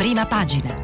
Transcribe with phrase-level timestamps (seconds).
[0.00, 0.74] prima pagina.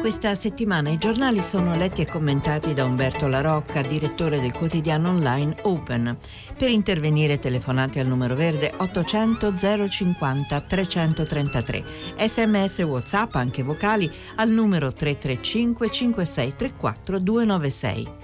[0.00, 5.10] Questa settimana i giornali sono letti e commentati da Umberto La Rocca, direttore del quotidiano
[5.10, 6.16] online Open.
[6.56, 11.84] Per intervenire telefonate al numero verde 800 050 333.
[12.26, 18.23] Sms WhatsApp anche vocali al numero 335 5634 296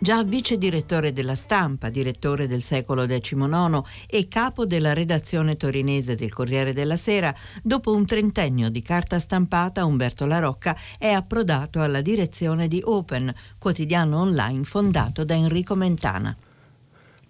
[0.00, 6.32] già vice direttore della stampa, direttore del secolo XIX e capo della redazione torinese del
[6.32, 12.00] Corriere della Sera, dopo un trentennio di carta stampata Umberto La Rocca è approdato alla
[12.00, 16.34] direzione di Open, quotidiano online fondato da Enrico Mentana.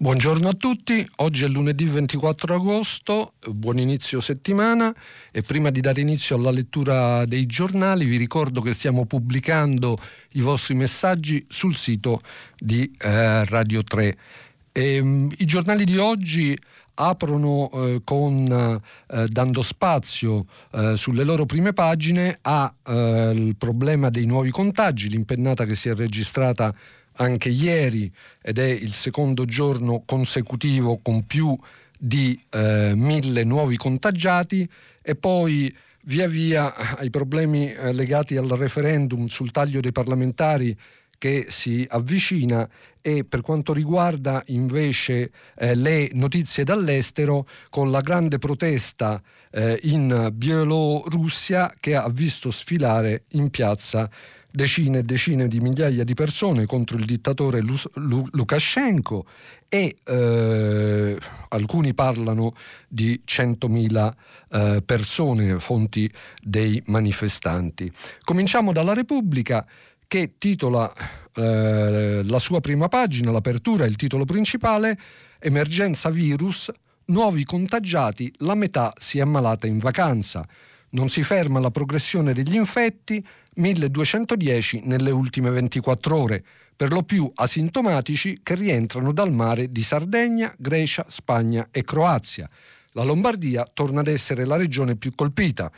[0.02, 4.94] Buongiorno a tutti, oggi è lunedì 24 agosto, buon inizio settimana.
[5.30, 9.98] E prima di dare inizio alla lettura dei giornali vi ricordo che stiamo pubblicando
[10.32, 12.18] i vostri messaggi sul sito
[12.56, 14.16] di eh, Radio 3.
[14.72, 16.58] E, um, I giornali di oggi
[16.94, 24.24] aprono eh, con, eh, dando spazio eh, sulle loro prime pagine al eh, problema dei
[24.24, 26.74] nuovi contagi, l'impennata che si è registrata
[27.20, 28.10] anche ieri
[28.42, 31.56] ed è il secondo giorno consecutivo con più
[31.98, 34.68] di eh, mille nuovi contagiati
[35.02, 40.76] e poi via via ai problemi eh, legati al referendum sul taglio dei parlamentari
[41.18, 42.66] che si avvicina
[43.02, 50.30] e per quanto riguarda invece eh, le notizie dall'estero con la grande protesta eh, in
[50.32, 54.08] Bielorussia che ha visto sfilare in piazza
[54.50, 59.26] decine e decine di migliaia di persone contro il dittatore Lukashenko
[59.68, 62.54] e eh, alcuni parlano
[62.88, 64.12] di 100.000
[64.50, 66.10] eh, persone, fonti
[66.42, 67.90] dei manifestanti.
[68.24, 69.66] Cominciamo dalla Repubblica
[70.06, 70.92] che titola
[71.36, 74.98] eh, la sua prima pagina, l'apertura, il titolo principale,
[75.38, 76.70] Emergenza virus,
[77.06, 80.46] nuovi contagiati, la metà si è ammalata in vacanza.
[80.90, 83.24] Non si ferma la progressione degli infetti,
[83.56, 86.44] 1210 nelle ultime 24 ore,
[86.76, 92.48] per lo più asintomatici che rientrano dal mare di Sardegna, Grecia, Spagna e Croazia.
[92.92, 95.70] La Lombardia torna ad essere la regione più colpita.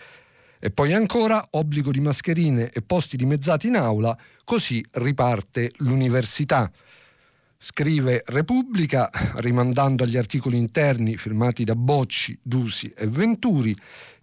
[0.61, 6.71] E poi ancora obbligo di mascherine e posti dimezzati in aula, così riparte l'università.
[7.65, 13.73] Scrive Repubblica, rimandando agli articoli interni firmati da Bocci, Dusi e Venturi,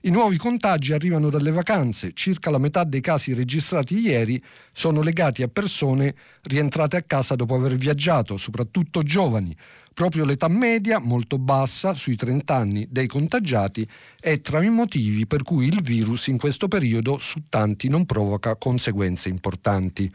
[0.01, 5.41] i nuovi contagi arrivano dalle vacanze, circa la metà dei casi registrati ieri sono legati
[5.41, 9.55] a persone rientrate a casa dopo aver viaggiato, soprattutto giovani.
[9.93, 13.87] Proprio l'età media, molto bassa, sui 30 anni, dei contagiati
[14.19, 18.57] è tra i motivi per cui il virus in questo periodo su tanti non provoca
[18.57, 20.11] conseguenze importanti.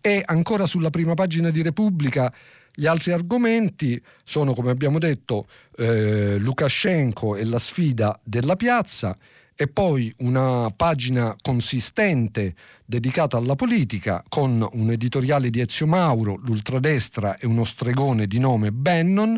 [0.00, 2.32] E ancora sulla prima pagina di Repubblica
[2.72, 9.16] gli altri argomenti sono, come abbiamo detto, eh, Lukashenko e la sfida della piazza
[9.60, 12.54] e poi una pagina consistente
[12.84, 18.70] dedicata alla politica con un editoriale di Ezio Mauro, l'ultradestra e uno stregone di nome
[18.70, 19.36] Bannon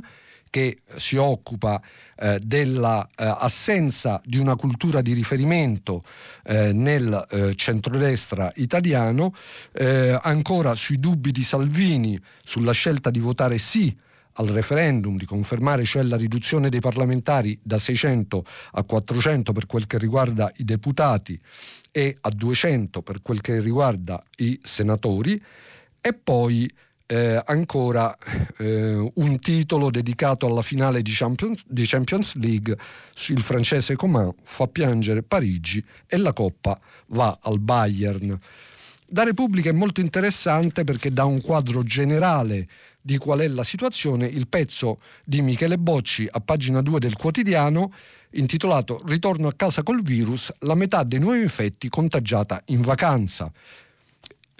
[0.50, 1.80] che si occupa
[2.16, 6.02] eh, dell'assenza eh, di una cultura di riferimento
[6.44, 9.32] eh, nel eh, centrodestra italiano,
[9.72, 13.96] eh, ancora sui dubbi di Salvini sulla scelta di votare sì
[14.34, 19.86] al referendum, di confermare cioè la riduzione dei parlamentari da 600 a 400 per quel
[19.86, 21.38] che riguarda i deputati
[21.92, 25.40] e a 200 per quel che riguarda i senatori,
[26.00, 26.70] e poi
[27.10, 28.16] eh, ancora
[28.58, 32.76] eh, un titolo dedicato alla finale di Champions, di Champions, League,
[33.30, 36.78] il francese Coman fa piangere Parigi e la coppa
[37.08, 38.38] va al Bayern.
[39.08, 42.68] Da Repubblica è molto interessante perché dà un quadro generale
[43.02, 47.92] di qual è la situazione il pezzo di Michele Bocci a pagina 2 del quotidiano
[48.34, 53.50] intitolato Ritorno a casa col virus, la metà dei nuovi infetti contagiata in vacanza.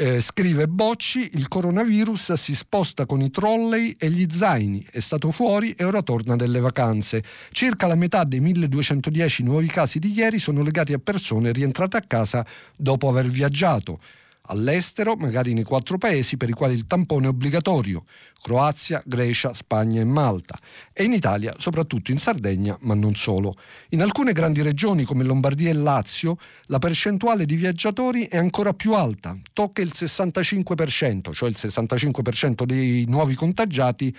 [0.03, 5.31] Eh, scrive Bocci, il coronavirus si sposta con i trolley e gli zaini, è stato
[5.31, 7.23] fuori e ora torna dalle vacanze.
[7.51, 12.01] Circa la metà dei 1210 nuovi casi di ieri sono legati a persone rientrate a
[12.01, 14.01] casa dopo aver viaggiato
[14.43, 18.03] all'estero, magari nei quattro paesi per i quali il tampone è obbligatorio,
[18.41, 20.59] Croazia, Grecia, Spagna e Malta,
[20.93, 23.53] e in Italia, soprattutto in Sardegna, ma non solo.
[23.91, 28.95] In alcune grandi regioni come Lombardia e Lazio, la percentuale di viaggiatori è ancora più
[28.95, 34.15] alta, tocca il 65%, cioè il 65% dei nuovi contagiati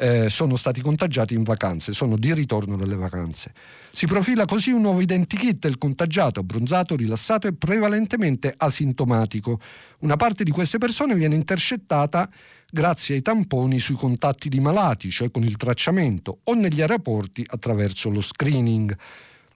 [0.00, 3.52] eh, sono stati contagiati in vacanze, sono di ritorno dalle vacanze.
[3.90, 9.60] Si profila così un nuovo identikit del contagiato, abbronzato, rilassato e prevalentemente asintomatico.
[10.00, 12.30] Una parte di queste persone viene intercettata
[12.72, 18.08] grazie ai tamponi sui contatti di malati, cioè con il tracciamento, o negli aeroporti attraverso
[18.08, 18.96] lo screening.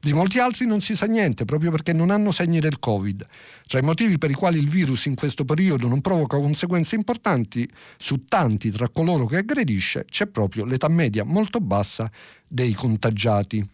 [0.04, 3.26] Di molti altri non si sa niente proprio perché non hanno segni del Covid.
[3.66, 7.66] Tra i motivi per i quali il virus in questo periodo non provoca conseguenze importanti
[7.96, 12.10] su tanti tra coloro che aggredisce c'è proprio l'età media molto bassa
[12.46, 13.66] dei contagiati.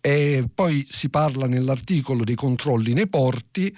[0.00, 3.72] E poi si parla nell'articolo dei controlli nei porti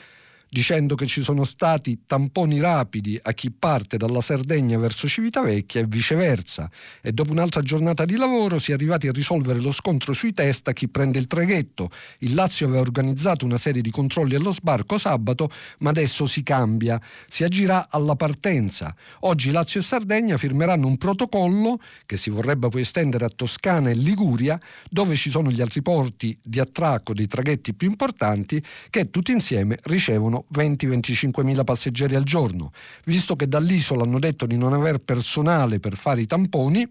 [0.52, 5.86] dicendo che ci sono stati tamponi rapidi a chi parte dalla Sardegna verso Civitavecchia e
[5.88, 6.70] viceversa
[7.00, 10.68] e dopo un'altra giornata di lavoro si è arrivati a risolvere lo scontro sui test
[10.68, 11.88] a chi prende il traghetto.
[12.18, 17.00] Il Lazio aveva organizzato una serie di controlli allo sbarco sabato, ma adesso si cambia,
[17.28, 18.94] si agirà alla partenza.
[19.20, 23.94] Oggi Lazio e Sardegna firmeranno un protocollo che si vorrebbe poi estendere a Toscana e
[23.94, 24.60] Liguria,
[24.90, 29.78] dove ci sono gli altri porti di attracco dei traghetti più importanti che tutti insieme
[29.84, 32.70] ricevono 20-25 mila passeggeri al giorno.
[33.04, 36.86] Visto che dall'isola hanno detto di non aver personale per fare i tamponi,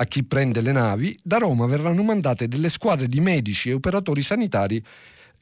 [0.00, 4.22] a chi prende le navi, da Roma verranno mandate delle squadre di medici e operatori
[4.22, 4.82] sanitari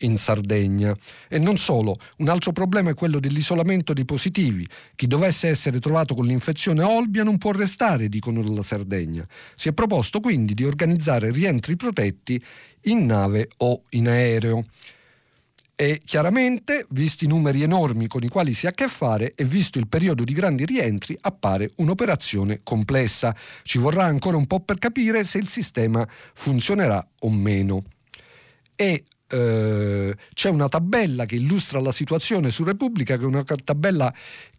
[0.00, 0.96] in Sardegna.
[1.28, 4.66] E non solo, un altro problema è quello dell'isolamento dei positivi.
[4.94, 9.26] Chi dovesse essere trovato con l'infezione a Olbia non può restare, dicono dalla Sardegna.
[9.54, 12.42] Si è proposto quindi di organizzare rientri protetti
[12.84, 14.64] in nave o in aereo.
[15.78, 19.44] E chiaramente, visti i numeri enormi con i quali si ha a che fare e
[19.44, 23.37] visto il periodo di grandi rientri, appare un'operazione complessa.
[23.62, 27.84] Ci vorrà ancora un po' per capire se il sistema funzionerà o meno.
[28.75, 34.11] E eh, c'è una tabella che illustra la situazione su Repubblica, che è una tabella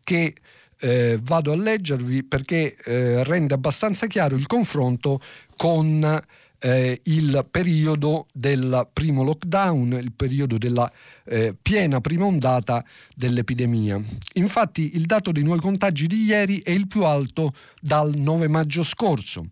[0.03, 0.35] che
[0.79, 5.19] eh, vado a leggervi perché eh, rende abbastanza chiaro il confronto
[5.55, 6.21] con
[6.59, 10.91] eh, il periodo del primo lockdown, il periodo della
[11.25, 12.83] eh, piena prima ondata
[13.15, 13.99] dell'epidemia.
[14.33, 18.83] Infatti il dato dei nuovi contagi di ieri è il più alto dal 9 maggio
[18.83, 19.45] scorso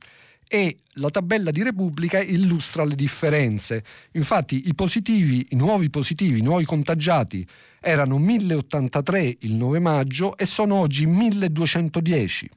[0.47, 3.83] e la tabella di Repubblica illustra le differenze.
[4.11, 7.45] Infatti i positivi, i nuovi positivi, i nuovi contagiati
[7.81, 12.49] erano 1083 il 9 maggio e sono oggi 1210.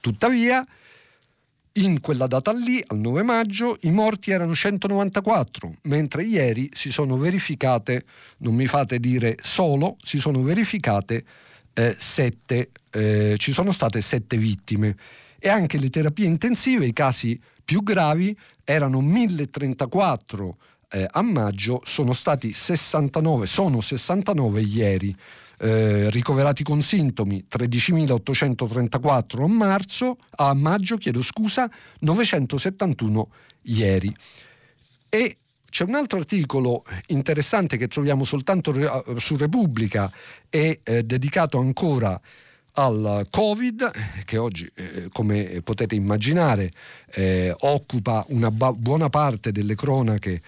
[0.00, 0.66] Tuttavia
[1.84, 7.16] in quella data lì, al 9 maggio, i morti erano 194, mentre ieri si sono
[7.16, 8.04] verificate,
[8.38, 11.24] non mi fate dire solo, si sono verificate
[11.74, 14.96] eh, sette, eh, ci sono state sette vittime.
[15.38, 20.56] E anche le terapie intensive, i casi più gravi, erano 1034
[20.90, 25.16] eh, a maggio, sono stati 69, sono 69 ieri
[25.58, 31.70] eh, ricoverati con sintomi 13.834 a, marzo, a maggio, chiedo scusa,
[32.00, 33.28] 971
[33.62, 34.14] ieri.
[35.08, 35.36] E
[35.70, 38.72] c'è un altro articolo interessante che troviamo soltanto
[39.18, 40.10] su Repubblica
[40.48, 42.18] e eh, dedicato ancora
[42.72, 43.90] al Covid,
[44.24, 46.70] che oggi, eh, come potete immaginare,
[47.12, 50.42] eh, occupa una ba- buona parte delle cronache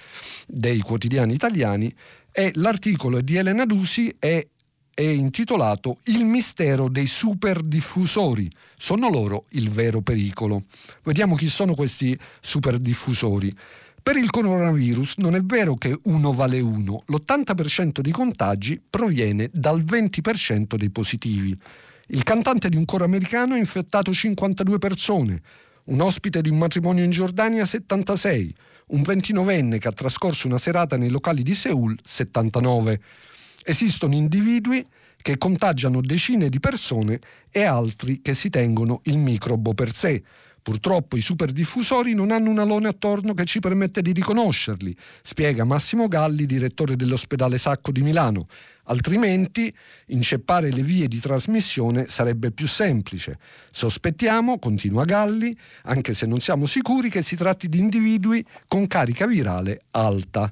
[0.47, 1.93] dei quotidiani italiani,
[2.33, 4.47] e l'articolo di Elena Dusi è
[5.01, 8.51] è intitolato Il mistero dei superdiffusori.
[8.77, 10.65] Sono loro il vero pericolo.
[11.03, 13.51] Vediamo chi sono questi superdiffusori.
[14.03, 19.83] Per il coronavirus non è vero che uno vale uno, l'80% dei contagi proviene dal
[19.83, 21.57] 20% dei positivi.
[22.09, 25.43] Il cantante di un coro americano ha infettato 52 persone,
[25.85, 28.55] un ospite di un matrimonio in Giordania 76,
[28.89, 33.01] un 29enne che ha trascorso una serata nei locali di Seoul 79.
[33.65, 34.85] Esistono individui
[35.23, 40.23] che contagiano decine di persone e altri che si tengono il microbo per sé.
[40.63, 46.07] Purtroppo i superdiffusori non hanno un alone attorno che ci permette di riconoscerli, spiega Massimo
[46.07, 48.47] Galli, direttore dell'ospedale Sacco di Milano.
[48.85, 49.75] Altrimenti
[50.07, 53.39] inceppare le vie di trasmissione sarebbe più semplice.
[53.71, 59.27] Sospettiamo, continua Galli, anche se non siamo sicuri che si tratti di individui con carica
[59.27, 60.51] virale alta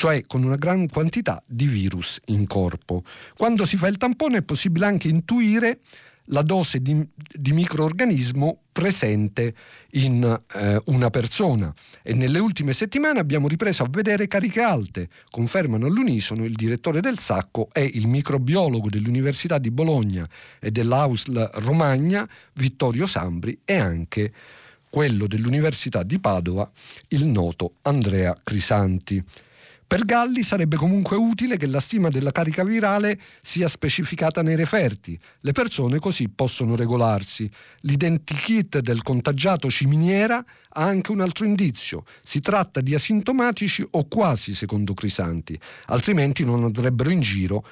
[0.00, 3.02] cioè con una gran quantità di virus in corpo.
[3.36, 5.80] Quando si fa il tampone è possibile anche intuire
[6.28, 9.54] la dose di, di microorganismo presente
[9.90, 11.70] in eh, una persona
[12.02, 17.18] e nelle ultime settimane abbiamo ripreso a vedere cariche alte, confermano all'unisono il direttore del
[17.18, 20.26] Sacco e il microbiologo dell'Università di Bologna
[20.58, 24.32] e dell'Ausl Romagna, Vittorio Sambri e anche
[24.88, 26.70] quello dell'Università di Padova,
[27.08, 29.22] il noto Andrea Crisanti.
[29.90, 35.18] Per Galli sarebbe comunque utile che la stima della carica virale sia specificata nei referti.
[35.40, 37.50] Le persone così possono regolarsi.
[37.80, 42.04] L'identikit del contagiato ciminiera ha anche un altro indizio.
[42.22, 47.66] Si tratta di asintomatici o quasi secondo Crisanti, altrimenti non andrebbero in giro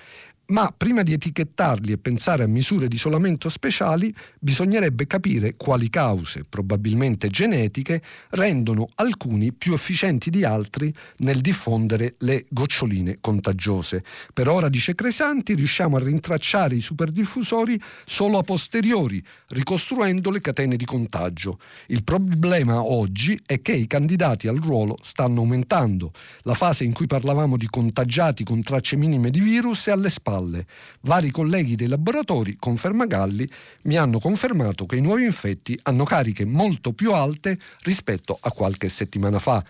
[0.48, 6.44] ma prima di etichettarli e pensare a misure di isolamento speciali bisognerebbe capire quali cause,
[6.48, 8.00] probabilmente genetiche,
[8.30, 14.02] rendono alcuni più efficienti di altri nel diffondere le goccioline contagiose.
[14.32, 20.76] Per ora, dice Cresanti, riusciamo a rintracciare i superdiffusori solo a posteriori, ricostruendo le catene
[20.76, 21.58] di contagio.
[21.88, 26.10] Il problema oggi è che i candidati al ruolo stanno aumentando.
[26.42, 30.36] La fase in cui parlavamo di contagiati con tracce minime di virus è alle spalle
[30.38, 30.66] spalle.
[31.00, 33.48] Vari colleghi dei laboratori, conferma Galli,
[33.82, 38.88] mi hanno confermato che i nuovi infetti hanno cariche molto più alte rispetto a qualche
[38.88, 39.62] settimana fa.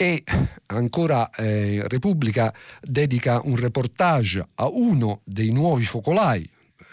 [0.00, 0.22] E
[0.66, 6.48] ancora eh, Repubblica dedica un reportage a uno dei nuovi focolai,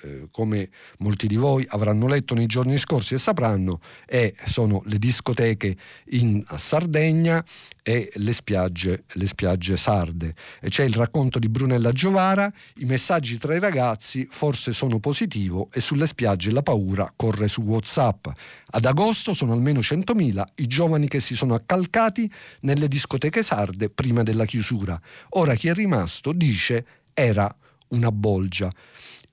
[0.06, 0.70] eh, come
[1.00, 5.76] molti di voi avranno letto nei giorni scorsi e sapranno, è, sono le discoteche
[6.10, 7.44] in Sardegna
[7.82, 10.34] e le spiagge, le spiagge sarde.
[10.62, 15.70] E c'è il racconto di Brunella Giovara, i messaggi tra i ragazzi forse sono positivo
[15.72, 18.28] e sulle spiagge la paura corre su Whatsapp.
[18.72, 22.32] Ad agosto sono almeno 100.000 i giovani che si sono accalcati
[22.62, 25.00] nelle discoteche sarde prima della chiusura.
[25.30, 27.54] Ora chi è rimasto dice era
[27.90, 28.72] una bolgia.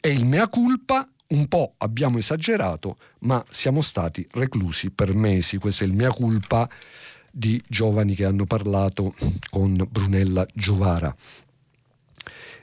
[0.04, 5.59] E il mea culpa un po' abbiamo esagerato, ma siamo stati reclusi per mesi.
[5.59, 6.68] Questo è il mea culpa
[7.30, 9.14] di giovani che hanno parlato
[9.49, 11.14] con Brunella Giovara.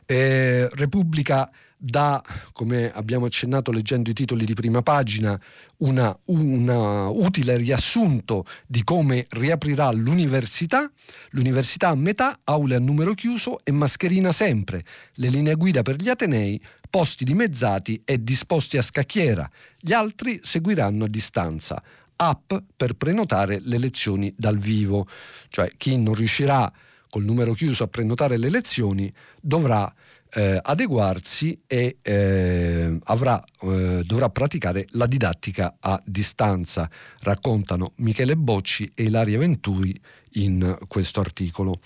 [0.05, 1.49] Eh, Repubblica
[1.81, 5.39] dà, come abbiamo accennato leggendo i titoli di prima pagina,
[5.77, 10.91] un utile riassunto di come riaprirà l'università.
[11.29, 14.83] L'università a metà, aule a numero chiuso e mascherina sempre.
[15.13, 19.49] Le linee guida per gli Atenei, posti dimezzati e disposti a scacchiera.
[19.79, 21.81] Gli altri seguiranno a distanza
[22.21, 25.07] app per prenotare le lezioni dal vivo,
[25.47, 26.71] cioè chi non riuscirà
[27.09, 29.91] col numero chiuso a prenotare le lezioni dovrà
[30.31, 36.89] eh, adeguarsi e eh, avrà, eh, dovrà praticare la didattica a distanza,
[37.21, 39.99] raccontano Michele Bocci e Ilaria Venturi
[40.33, 41.79] in questo articolo.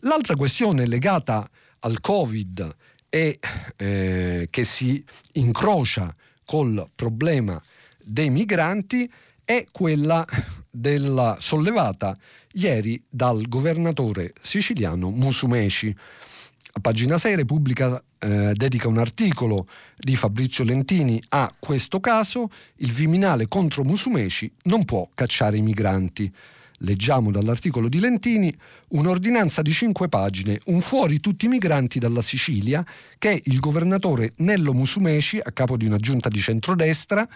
[0.00, 1.48] L'altra questione legata
[1.80, 2.76] al Covid
[3.08, 3.38] e
[3.76, 7.60] eh, che si incrocia col problema
[8.02, 9.10] dei migranti
[9.44, 10.26] è quella
[10.70, 12.16] della sollevata
[12.52, 15.94] ieri dal governatore siciliano Musumeci.
[16.72, 22.92] A pagina 6 Repubblica eh, dedica un articolo di Fabrizio Lentini a questo caso, il
[22.92, 26.32] Viminale contro Musumeci non può cacciare i migranti.
[26.78, 28.54] Leggiamo dall'articolo di Lentini
[28.88, 32.84] un'ordinanza di cinque pagine, un fuori tutti i migranti dalla Sicilia,
[33.18, 37.26] che il governatore Nello Musumeci, a capo di una giunta di centrodestra,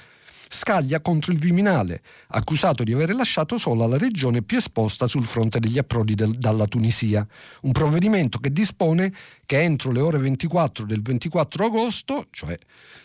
[0.53, 5.59] scaglia contro il Viminale, accusato di aver lasciato sola la regione più esposta sul fronte
[5.59, 7.27] degli approdi del, dalla Tunisia.
[7.63, 9.13] Un provvedimento che dispone
[9.47, 12.57] che entro le ore 24 del 24 agosto, cioè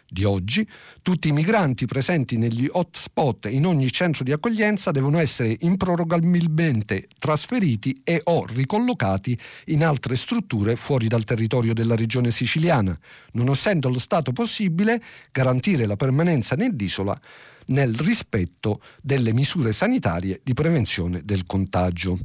[0.09, 0.67] di oggi,
[1.01, 7.99] tutti i migranti presenti negli hotspot in ogni centro di accoglienza devono essere improrogabilmente trasferiti
[8.03, 12.97] e o ricollocati in altre strutture fuori dal territorio della regione siciliana,
[13.33, 17.19] non essendo allo Stato possibile garantire la permanenza nell'isola
[17.67, 22.17] nel rispetto delle misure sanitarie di prevenzione del contagio.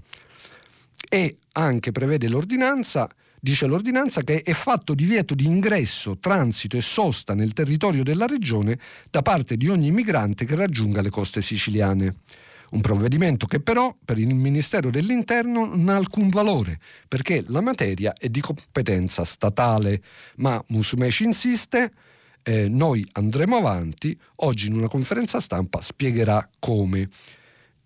[1.09, 3.09] E anche prevede l'ordinanza
[3.45, 8.79] dice l'ordinanza che è fatto divieto di ingresso, transito e sosta nel territorio della regione
[9.11, 12.15] da parte di ogni migrante che raggiunga le coste siciliane.
[12.71, 18.13] Un provvedimento che però per il Ministero dell'Interno non ha alcun valore, perché la materia
[18.13, 20.01] è di competenza statale,
[20.37, 21.93] ma Musumeci insiste,
[22.45, 27.09] eh, noi andremo avanti, oggi in una conferenza stampa spiegherà come.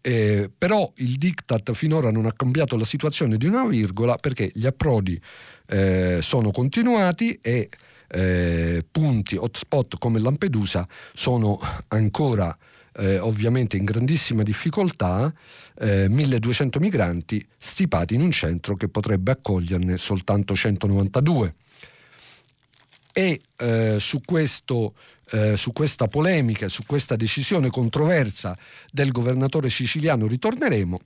[0.07, 4.65] Eh, però il diktat finora non ha cambiato la situazione di una virgola perché gli
[4.65, 5.21] approdi
[5.67, 7.69] eh, sono continuati e
[8.07, 11.59] eh, punti hotspot come Lampedusa sono
[11.89, 12.57] ancora
[12.99, 15.35] eh, ovviamente in grandissima difficoltà,
[15.81, 21.55] 1200 eh, migranti stipati in un centro che potrebbe accoglierne soltanto 192.
[23.13, 24.95] E eh, su questo
[25.31, 28.57] eh, su questa polemica, su questa decisione controversa
[28.91, 30.99] del governatore siciliano ritorneremo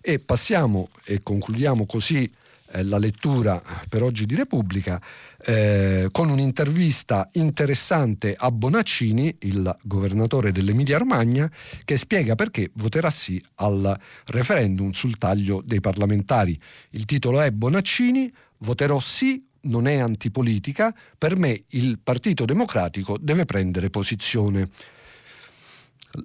[0.00, 2.30] e passiamo e concludiamo così
[2.74, 5.00] eh, la lettura per oggi di Repubblica,
[5.46, 11.50] eh, con un'intervista interessante a Bonaccini, il governatore dell'Emilia Romagna,
[11.84, 16.58] che spiega perché voterà sì al referendum sul taglio dei parlamentari.
[16.90, 23.44] Il titolo è Bonaccini, voterò sì non è antipolitica, per me il Partito Democratico deve
[23.44, 24.68] prendere posizione.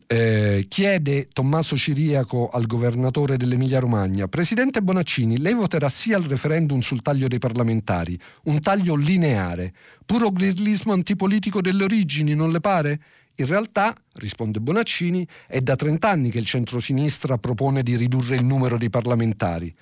[0.05, 6.79] Eh, chiede Tommaso Ciriaco al governatore dell'Emilia Romagna, Presidente Bonaccini, lei voterà sì al referendum
[6.79, 9.74] sul taglio dei parlamentari, un taglio lineare,
[10.05, 13.01] puro grillismo antipolitico delle origini, non le pare?
[13.39, 18.43] In realtà, risponde Bonaccini, è da 30 anni che il centrosinistra propone di ridurre il
[18.43, 19.74] numero dei parlamentari.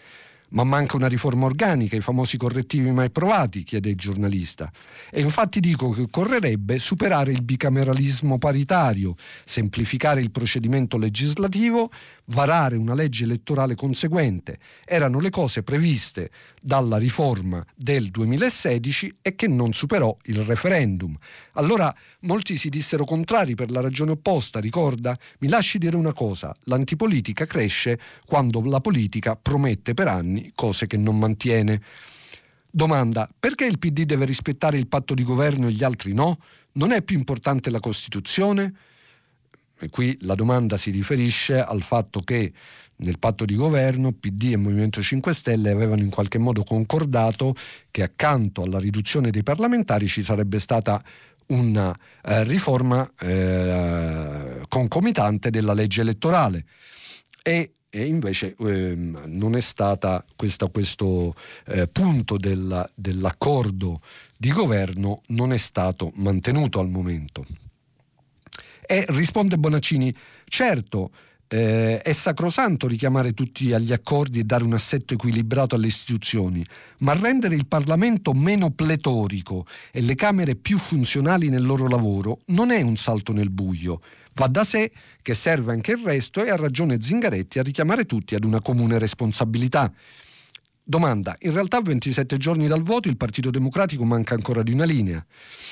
[0.49, 4.71] Ma manca una riforma organica, i famosi correttivi mai provati, chiede il giornalista.
[5.11, 11.89] E infatti dico che occorrerebbe superare il bicameralismo paritario, semplificare il procedimento legislativo,
[12.27, 14.59] varare una legge elettorale conseguente.
[14.85, 16.31] Erano le cose previste
[16.61, 21.15] dalla riforma del 2016 e che non superò il referendum.
[21.53, 25.17] Allora molti si dissero contrari per la ragione opposta, ricorda?
[25.39, 30.97] Mi lasci dire una cosa, l'antipolitica cresce quando la politica promette per anni cose che
[30.97, 31.81] non mantiene.
[32.69, 36.39] Domanda, perché il PD deve rispettare il patto di governo e gli altri no?
[36.73, 38.73] Non è più importante la Costituzione?
[39.79, 42.51] E qui la domanda si riferisce al fatto che
[42.97, 47.53] nel patto di governo PD e Movimento 5 Stelle avevano in qualche modo concordato
[47.91, 51.03] che accanto alla riduzione dei parlamentari ci sarebbe stata
[51.47, 56.65] una eh, riforma eh, concomitante della legge elettorale
[57.43, 61.35] e, e invece eh, non è stata questa, questo
[61.67, 64.01] eh, punto della, dell'accordo
[64.35, 67.45] di governo non è stato mantenuto al momento.
[68.89, 70.15] E risponde Bonaccini,
[70.45, 71.11] certo,
[71.49, 76.65] eh, è sacrosanto richiamare tutti agli accordi e dare un assetto equilibrato alle istituzioni,
[76.99, 82.71] ma rendere il Parlamento meno pletorico e le Camere più funzionali nel loro lavoro non
[82.71, 84.01] è un salto nel buio.
[84.35, 84.91] Va da sé
[85.21, 88.99] che serve anche il resto e ha ragione Zingaretti a richiamare tutti ad una comune
[88.99, 89.91] responsabilità.
[90.89, 94.85] Domanda, in realtà a 27 giorni dal voto il Partito Democratico manca ancora di una
[94.85, 95.25] linea.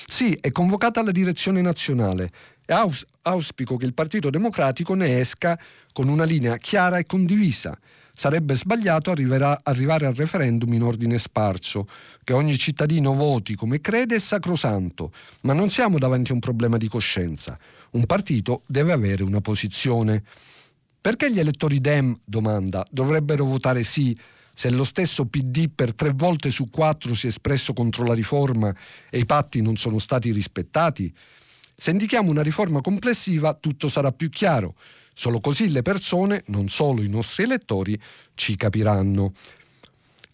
[0.07, 2.29] Sì, è convocata la direzione nazionale
[2.74, 5.60] aus- auspico che il Partito Democratico ne esca
[5.93, 7.77] con una linea chiara e condivisa.
[8.17, 11.86] Sarebbe sbagliato arrivare al referendum in ordine sparso,
[12.24, 16.77] che ogni cittadino voti come crede è sacrosanto, ma non siamo davanti a un problema
[16.77, 17.60] di coscienza.
[17.91, 20.24] Un partito deve avere una posizione.
[21.01, 24.18] Perché gli elettori Dem, domanda, dovrebbero votare sì
[24.57, 28.74] se lo stesso PD per tre volte su quattro si è espresso contro la riforma
[29.09, 31.13] e i patti non sono stati rispettati?
[31.75, 34.75] Se indichiamo una riforma complessiva tutto sarà più chiaro.
[35.14, 38.00] Solo così le persone, non solo i nostri elettori,
[38.33, 39.33] ci capiranno.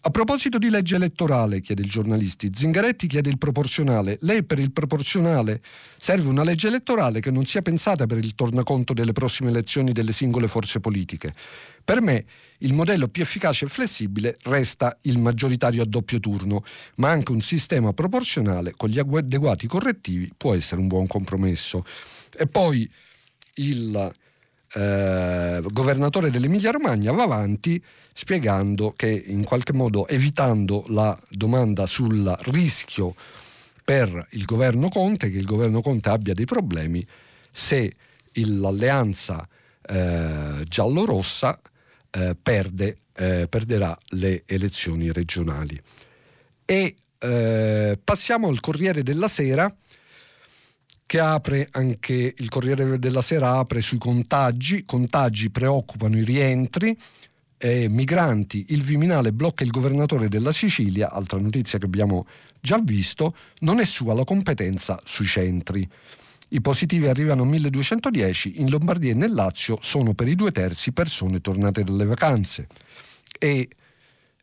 [0.04, 4.18] A proposito di legge elettorale, chiede il giornalista, Zingaretti chiede il proporzionale.
[4.22, 5.60] Lei per il proporzionale
[5.96, 10.12] serve una legge elettorale che non sia pensata per il tornaconto delle prossime elezioni delle
[10.12, 11.32] singole forze politiche.
[11.84, 12.24] Per me
[12.58, 16.64] il modello più efficace e flessibile resta il maggioritario a doppio turno,
[16.96, 21.84] ma anche un sistema proporzionale con gli adeguati correttivi può essere un buon compromesso.
[22.36, 22.88] E poi
[23.54, 24.12] il
[24.74, 27.82] eh, governatore dell'Emilia Romagna va avanti
[28.14, 33.14] spiegando che in qualche modo evitando la domanda sul rischio
[33.84, 37.04] per il governo Conte, che il governo Conte abbia dei problemi
[37.50, 37.92] se
[38.32, 39.46] l'alleanza
[39.84, 41.60] eh, giallo-rossa
[42.12, 45.80] eh, perde, eh, perderà le elezioni regionali.
[46.64, 49.74] E eh, passiamo al Corriere della Sera
[51.04, 56.96] che apre anche il Corriere della Sera apre sui contagi, contagi preoccupano i rientri,
[57.62, 62.26] migranti, il Viminale blocca il governatore della Sicilia, altra notizia che abbiamo
[62.60, 65.88] già visto, non è sua la competenza sui centri.
[66.54, 70.92] I positivi arrivano a 1210, in Lombardia e nel Lazio sono per i due terzi
[70.92, 72.66] persone tornate dalle vacanze.
[73.38, 73.70] E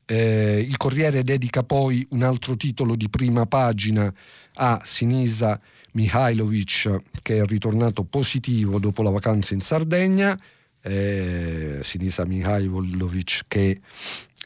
[0.07, 4.11] eh, il Corriere dedica poi un altro titolo di prima pagina
[4.55, 10.35] a Sinisa Mihailovic che è ritornato positivo dopo la vacanza in Sardegna,
[10.81, 13.81] eh, Sinisa Mihailovic che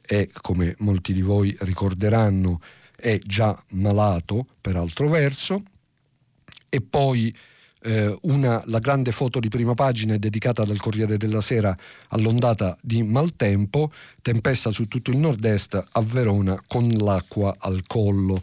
[0.05, 2.59] è, come molti di voi ricorderanno,
[2.93, 5.63] è già malato per altro verso,
[6.67, 7.33] e poi
[7.83, 11.75] eh, una, la grande foto di prima pagina è dedicata dal Corriere della Sera
[12.09, 13.91] all'ondata di maltempo,
[14.21, 18.41] tempesta su tutto il nord-est a Verona con l'acqua al collo.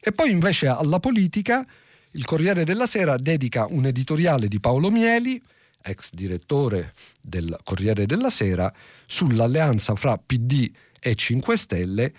[0.00, 1.66] E poi invece alla politica
[2.12, 5.40] il Corriere della Sera dedica un editoriale di Paolo Mieli,
[5.80, 8.72] ex direttore del Corriere della Sera,
[9.06, 12.12] sull'alleanza fra PD e 5 Stelle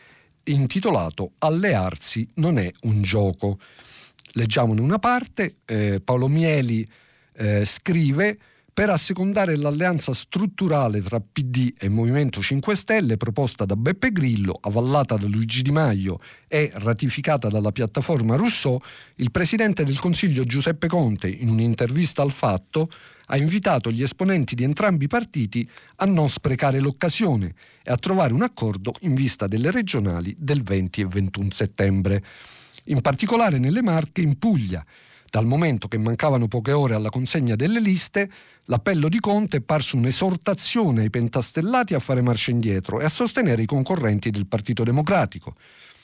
[0.45, 3.59] intitolato Allearsi non è un gioco.
[4.33, 6.87] Leggiamo in una parte, eh, Paolo Mieli
[7.33, 8.37] eh, scrive
[8.79, 15.17] per assecondare l'alleanza strutturale tra PD e Movimento 5 Stelle proposta da Beppe Grillo, avallata
[15.17, 18.79] da Luigi Di Maio e ratificata dalla piattaforma Rousseau,
[19.17, 22.89] il Presidente del Consiglio Giuseppe Conte, in un'intervista al Fatto,
[23.25, 28.33] ha invitato gli esponenti di entrambi i partiti a non sprecare l'occasione e a trovare
[28.33, 32.23] un accordo in vista delle regionali del 20 e 21 settembre.
[32.89, 34.83] In particolare nelle Marche, in Puglia,
[35.29, 38.27] dal momento che mancavano poche ore alla consegna delle liste,
[38.65, 43.61] l'appello di Conte è parso un'esortazione ai pentastellati a fare marcia indietro e a sostenere
[43.61, 45.53] i concorrenti del Partito Democratico.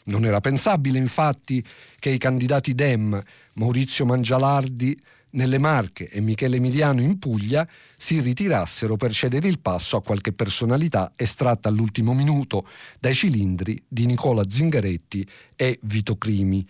[0.06, 1.64] Non era pensabile, infatti,
[1.98, 3.20] che i candidati Dem,
[3.54, 4.96] Maurizio Mangialardi
[5.36, 10.34] nelle Marche e Michele Emiliano in Puglia si ritirassero per cedere il passo a qualche
[10.34, 12.68] personalità estratta all'ultimo minuto
[13.00, 16.68] dai cilindri di Nicola Zingaretti e Vito Crimi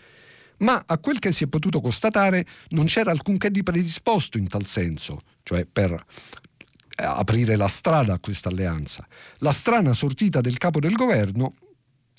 [0.57, 4.65] ma a quel che si è potuto constatare non c'era alcunché di predisposto in tal
[4.65, 9.05] senso, cioè per eh, aprire la strada a questa alleanza.
[9.39, 11.55] La strana sortita del capo del governo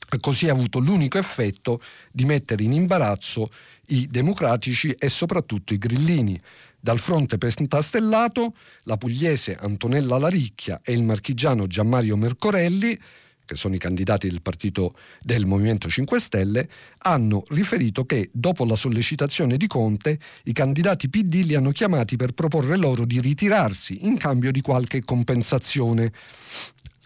[0.08, 1.80] ha così avuto l'unico effetto
[2.12, 3.50] di mettere in imbarazzo
[3.88, 6.40] i democratici e soprattutto i grillini.
[6.78, 12.98] Dal fronte pentastellato, la pugliese Antonella Laricchia e il marchigiano Gianmario Mercorelli
[13.46, 14.92] che sono i candidati del partito
[15.22, 21.44] del Movimento 5 Stelle, hanno riferito che dopo la sollecitazione di Conte i candidati PD
[21.44, 26.12] li hanno chiamati per proporre loro di ritirarsi in cambio di qualche compensazione.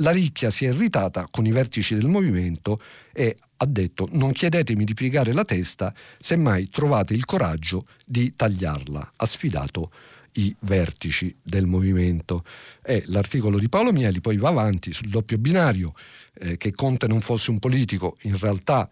[0.01, 2.81] La ricchia si è irritata con i vertici del movimento
[3.13, 9.13] e ha detto non chiedetemi di piegare la testa, semmai trovate il coraggio di tagliarla.
[9.17, 9.91] Ha sfidato
[10.35, 12.45] i vertici del movimento.
[12.83, 15.93] E l'articolo di Paolo Mieli poi va avanti sul doppio binario,
[16.35, 18.89] eh, che Conte non fosse un politico, in realtà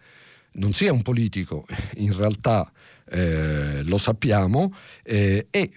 [0.53, 1.65] non sia un politico,
[1.97, 2.71] in realtà
[3.11, 5.69] eh, lo sappiamo, eh, e,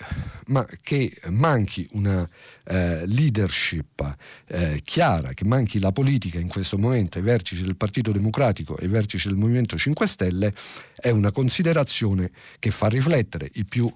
[0.46, 2.28] ma che manchi una
[2.64, 4.16] eh, leadership
[4.48, 8.84] eh, chiara, che manchi la politica in questo momento ai vertici del Partito Democratico e
[8.84, 10.52] ai vertici del Movimento 5 Stelle,
[10.94, 13.50] è una considerazione che fa riflettere.
[13.54, 13.90] I più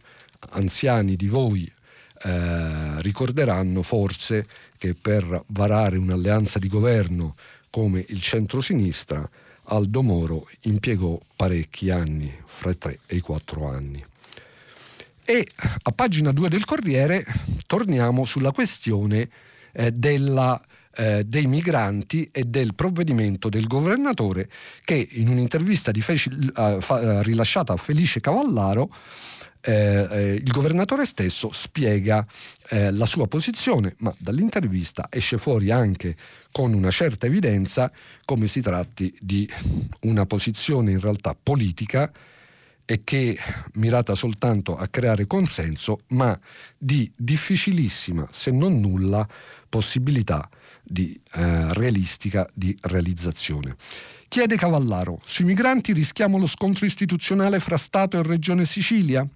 [0.51, 1.71] anziani di voi
[2.23, 4.47] eh, ricorderanno forse
[4.79, 7.35] che per varare un'alleanza di governo
[7.69, 9.29] come il centro-sinistra
[9.67, 14.05] Aldo Moro impiegò parecchi anni, fra i tre e i quattro anni.
[15.25, 15.47] E
[15.83, 17.25] a pagina 2 del Corriere
[17.67, 19.29] torniamo sulla questione
[19.73, 20.61] eh, della,
[20.95, 24.49] eh, dei migranti e del provvedimento del governatore
[24.85, 28.89] che in un'intervista Feci, eh, fa, rilasciata a Felice Cavallaro
[29.69, 32.25] eh, eh, il governatore stesso spiega
[32.69, 36.15] eh, la sua posizione, ma dall'intervista esce fuori anche
[36.57, 37.93] con una certa evidenza
[38.25, 39.47] come si tratti di
[40.05, 42.11] una posizione in realtà politica
[42.83, 43.39] e che
[43.75, 46.39] mirata soltanto a creare consenso, ma
[46.79, 49.29] di difficilissima, se non nulla,
[49.69, 50.49] possibilità
[50.83, 53.77] di, eh, realistica di realizzazione.
[54.27, 59.27] Chiede Cavallaro, sui migranti rischiamo lo scontro istituzionale fra Stato e Regione Sicilia?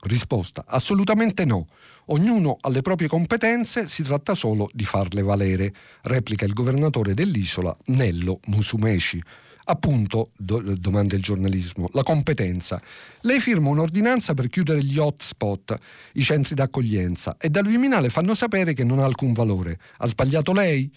[0.00, 1.66] Risposta assolutamente no.
[2.06, 7.74] Ognuno ha le proprie competenze, si tratta solo di farle valere, replica il governatore dell'isola
[7.86, 9.22] Nello Musumeci.
[9.66, 12.80] Appunto, do, domanda il giornalismo, la competenza.
[13.22, 15.74] Lei firma un'ordinanza per chiudere gli hotspot,
[16.14, 19.78] i centri d'accoglienza, e dal Viminale fanno sapere che non ha alcun valore.
[19.98, 20.92] Ha sbagliato lei?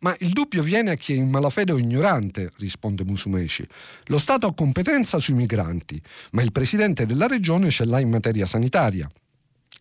[0.00, 3.66] Ma il dubbio viene a chi è in malafede o ignorante, risponde Musumeci.
[4.04, 6.00] Lo Stato ha competenza sui migranti,
[6.32, 9.08] ma il presidente della regione ce l'ha in materia sanitaria.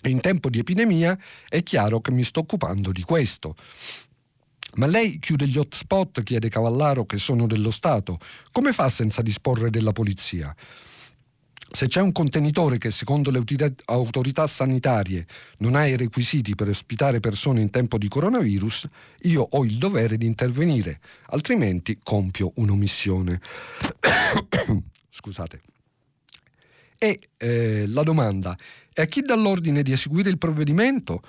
[0.01, 3.56] E in tempo di epidemia è chiaro che mi sto occupando di questo.
[4.75, 8.19] Ma lei chiude gli hotspot, chiede Cavallaro, che sono dello Stato.
[8.51, 10.56] Come fa senza disporre della polizia?
[11.78, 13.44] Se c'è un contenitore che secondo le
[13.86, 15.28] autorità sanitarie
[15.60, 18.88] non ha i requisiti per ospitare persone in tempo di coronavirus,
[19.26, 23.40] io ho il dovere di intervenire, altrimenti compio un'omissione.
[25.12, 25.62] Scusate.
[26.98, 28.58] E eh, la domanda
[28.92, 31.22] è a chi dà l'ordine di eseguire il provvedimento?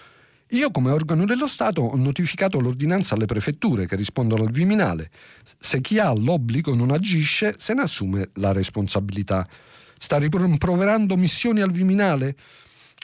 [0.53, 5.11] Io come organo dello Stato ho notificato l'ordinanza alle prefetture che rispondono al Viminale.
[5.59, 9.47] Se chi ha l'obbligo non agisce, se ne assume la responsabilità.
[9.99, 12.37] Sta rimproverando missioni al Viminale?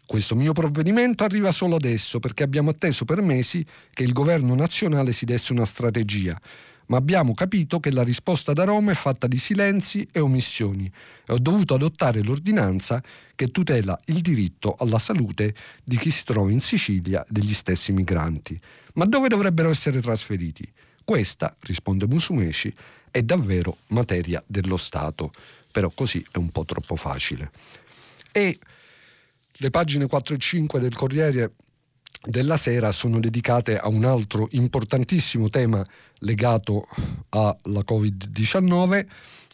[0.07, 5.12] Questo mio provvedimento arriva solo adesso perché abbiamo atteso per mesi che il governo nazionale
[5.12, 6.38] si desse una strategia,
[6.87, 10.90] ma abbiamo capito che la risposta da Roma è fatta di silenzi e omissioni
[11.26, 13.02] e ho dovuto adottare l'ordinanza
[13.35, 18.61] che tutela il diritto alla salute di chi si trova in Sicilia degli stessi migranti.
[18.94, 20.70] Ma dove dovrebbero essere trasferiti?
[21.02, 22.72] Questa, risponde Musumeci,
[23.11, 25.30] è davvero materia dello Stato,
[25.74, 27.50] però così è un po' troppo facile.
[28.30, 28.56] E
[29.54, 31.54] le pagine 4 e 5 del Corriere
[32.22, 35.82] della Sera sono dedicate a un altro importantissimo tema
[36.20, 36.87] legato
[37.30, 39.06] alla Covid-19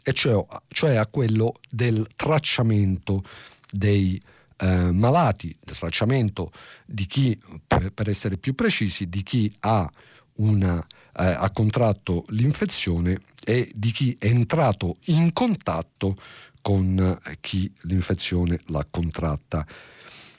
[0.03, 3.23] e cioè, cioè a quello del tracciamento
[3.71, 4.21] dei
[4.59, 6.53] eh, malati, del tracciamento
[6.85, 9.91] di chi, per essere più precisi, di chi ha,
[10.35, 10.87] una,
[11.29, 16.17] ha contratto l'infezione e di chi è entrato in contatto
[16.63, 19.67] con chi l'infezione l'ha contratta.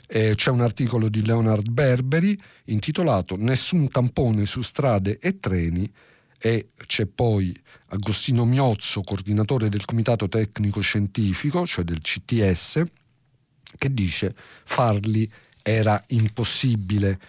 [0.07, 5.89] Eh, c'è un articolo di Leonard Berberi intitolato Nessun tampone su strade e treni
[6.37, 7.55] e c'è poi
[7.89, 12.83] Agostino Miozzo, coordinatore del Comitato Tecnico Scientifico, cioè del CTS,
[13.77, 15.29] che dice farli
[15.61, 17.19] era impossibile.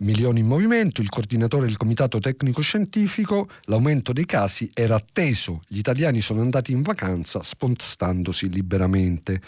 [0.00, 5.78] Milioni in movimento, il coordinatore del Comitato Tecnico Scientifico, l'aumento dei casi era atteso, gli
[5.78, 9.40] italiani sono andati in vacanza spostandosi liberamente.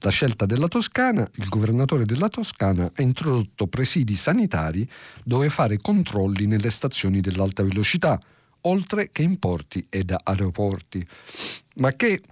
[0.00, 4.88] La scelta della Toscana, il governatore della Toscana ha introdotto presidi sanitari
[5.24, 8.20] dove fare controlli nelle stazioni dell'alta velocità,
[8.60, 11.04] oltre che in porti ed aeroporti.
[11.76, 12.22] Ma che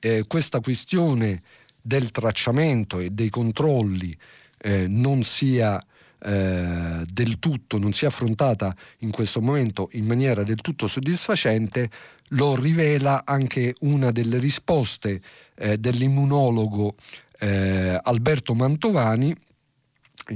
[0.00, 1.42] eh, questa questione
[1.80, 4.14] del tracciamento e dei controlli
[4.58, 5.82] eh, non sia
[6.18, 11.90] eh, del tutto, non sia affrontata in questo momento in maniera del tutto soddisfacente,
[12.30, 15.20] lo rivela anche una delle risposte
[15.56, 16.94] eh, dell'immunologo
[17.38, 19.34] eh, Alberto Mantovani,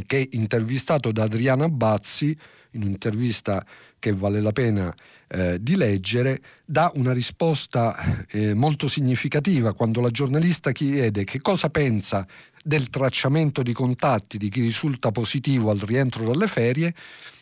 [0.07, 2.37] che intervistato da Adriana Bazzi,
[2.73, 3.65] in un'intervista
[3.99, 4.95] che vale la pena
[5.29, 11.69] eh, di leggere, dà una risposta eh, molto significativa quando la giornalista chiede che cosa
[11.69, 12.27] pensa
[12.63, 16.95] del tracciamento di contatti di chi risulta positivo al rientro dalle ferie,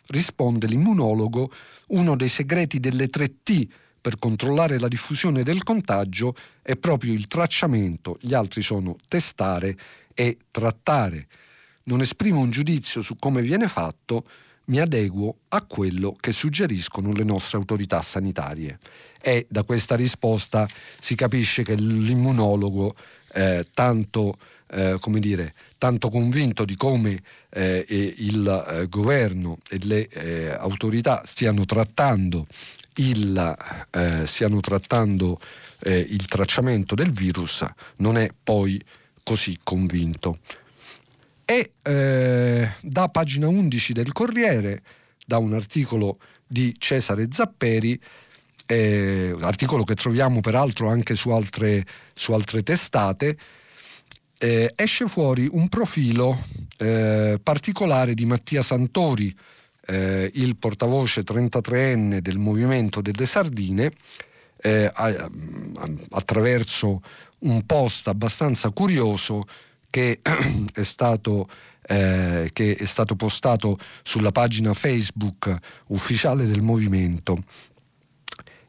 [0.09, 1.51] risponde l'immunologo,
[1.89, 3.69] uno dei segreti delle 3T
[4.01, 9.77] per controllare la diffusione del contagio è proprio il tracciamento, gli altri sono testare
[10.15, 11.27] e trattare.
[11.85, 14.25] Non esprimo un giudizio su come viene fatto,
[14.67, 18.79] mi adeguo a quello che suggeriscono le nostre autorità sanitarie.
[19.21, 20.67] E da questa risposta
[21.01, 22.95] si capisce che l'immunologo,
[23.35, 24.37] eh, tanto,
[24.71, 31.23] eh, come dire, tanto convinto di come eh, il eh, governo e le eh, autorità
[31.25, 32.47] stiano trattando
[32.97, 33.57] il,
[33.91, 35.39] eh, stiano trattando
[35.81, 37.65] eh, il tracciamento del virus
[37.97, 38.83] non è poi
[39.23, 40.41] così convinto.
[41.45, 41.73] E
[42.83, 44.83] da pagina 11 del Corriere,
[45.25, 47.99] da un articolo di Cesare Zapperi,
[48.71, 53.37] eh, articolo che troviamo peraltro anche su altre, su altre testate,
[54.39, 56.39] eh, esce fuori un profilo
[56.79, 59.35] eh, particolare di Mattia Santori,
[59.87, 63.91] eh, il portavoce 33enne del Movimento delle Sardine
[64.61, 64.91] eh,
[66.11, 67.03] attraverso
[67.41, 69.43] un post abbastanza curioso
[69.91, 70.21] che
[70.73, 71.49] è stato
[71.91, 75.57] eh, che è stato postato sulla pagina Facebook
[75.89, 77.43] ufficiale del movimento.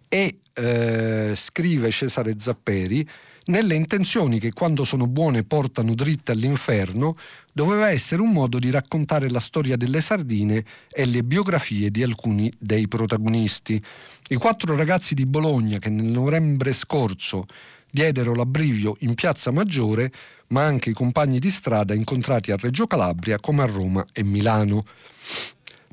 [0.07, 3.07] E eh, scrive Cesare Zapperi
[3.49, 7.15] nelle intenzioni che quando sono buone portano dritte all'inferno,
[7.51, 12.51] doveva essere un modo di raccontare la storia delle sardine e le biografie di alcuni
[12.57, 13.81] dei protagonisti.
[14.29, 17.45] I quattro ragazzi di Bologna che nel novembre scorso
[17.91, 20.11] diedero l'abbrivio in Piazza Maggiore,
[20.49, 24.83] ma anche i compagni di strada incontrati a Reggio Calabria come a Roma e Milano.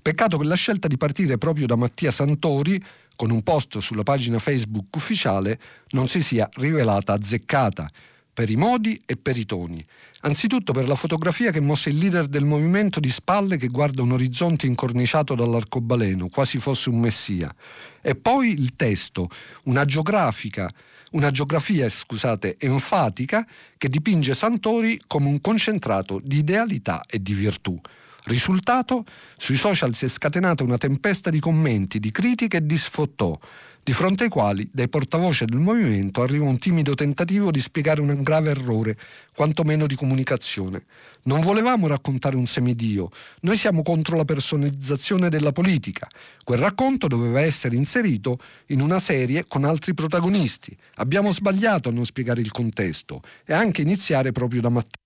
[0.03, 2.81] Peccato che la scelta di partire proprio da Mattia Santori
[3.17, 5.59] con un post sulla pagina Facebook ufficiale
[5.91, 7.91] non si sia rivelata azzeccata
[8.33, 9.83] per i modi e per i toni.
[10.21, 14.13] Anzitutto per la fotografia che mosse il leader del movimento di spalle che guarda un
[14.13, 17.55] orizzonte incorniciato dall'arcobaleno, quasi fosse un messia.
[18.03, 19.29] E poi il testo,
[19.65, 20.71] una geografica,
[21.13, 23.47] una geografia, scusate, enfatica
[23.79, 27.81] che dipinge Santori come un concentrato di idealità e di virtù.
[28.27, 29.05] Risultato?
[29.37, 33.39] Sui social si è scatenata una tempesta di commenti, di critiche e di sfottò,
[33.85, 38.21] di fronte ai quali dai portavoce del movimento arriva un timido tentativo di spiegare un
[38.23, 38.99] grave errore,
[39.33, 40.87] quantomeno di comunicazione.
[41.27, 43.11] Non volevamo raccontare un semidio,
[43.43, 46.09] noi siamo contro la personalizzazione della politica.
[46.43, 50.77] Quel racconto doveva essere inserito in una serie con altri protagonisti.
[50.97, 55.05] Abbiamo sbagliato a non spiegare il contesto e anche iniziare proprio da Matteo.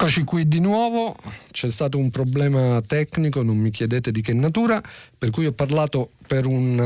[0.00, 1.14] Eccoci qui di nuovo,
[1.50, 4.82] c'è stato un problema tecnico, non mi chiedete di che natura,
[5.18, 6.78] per cui ho parlato per un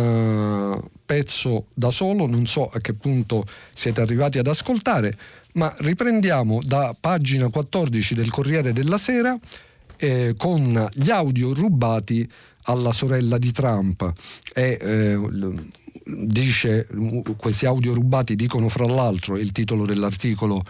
[0.83, 5.17] uh, pezzo da solo, non so a che punto siete arrivati ad ascoltare,
[5.53, 9.39] ma riprendiamo da pagina 14 del Corriere della Sera
[9.97, 12.29] eh, con gli audio rubati
[12.63, 14.13] alla sorella di Trump.
[14.53, 15.19] E, eh,
[16.05, 16.89] dice,
[17.37, 20.65] questi audio rubati dicono fra l'altro, il titolo dell'articolo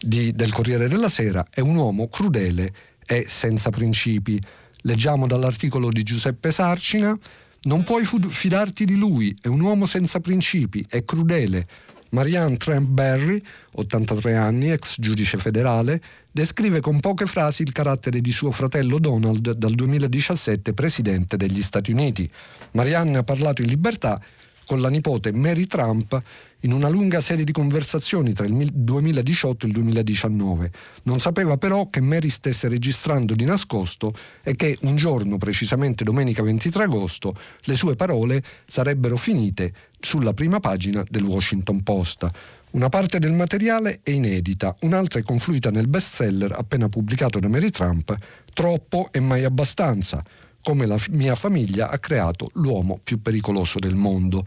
[0.00, 2.72] di, del Corriere della Sera è un uomo crudele
[3.06, 4.40] e senza principi.
[4.82, 7.16] Leggiamo dall'articolo di Giuseppe Sarcina,
[7.62, 11.66] non puoi fidarti di lui, è un uomo senza principi, è crudele.
[12.10, 18.32] Marianne Trent Barry, 83 anni, ex giudice federale, descrive con poche frasi il carattere di
[18.32, 22.30] suo fratello Donald dal 2017 presidente degli Stati Uniti.
[22.72, 24.20] Marianne ha parlato in libertà
[24.64, 26.22] con la nipote Mary Trump
[26.62, 30.70] in una lunga serie di conversazioni tra il 2018 e il 2019.
[31.04, 36.42] Non sapeva però che Mary stesse registrando di nascosto e che un giorno, precisamente domenica
[36.42, 42.26] 23 agosto, le sue parole sarebbero finite sulla prima pagina del Washington Post.
[42.70, 47.70] Una parte del materiale è inedita, un'altra è confluita nel bestseller appena pubblicato da Mary
[47.70, 48.16] Trump,
[48.52, 50.22] Troppo e mai abbastanza
[50.68, 54.44] come la mia famiglia ha creato l'uomo più pericoloso del mondo.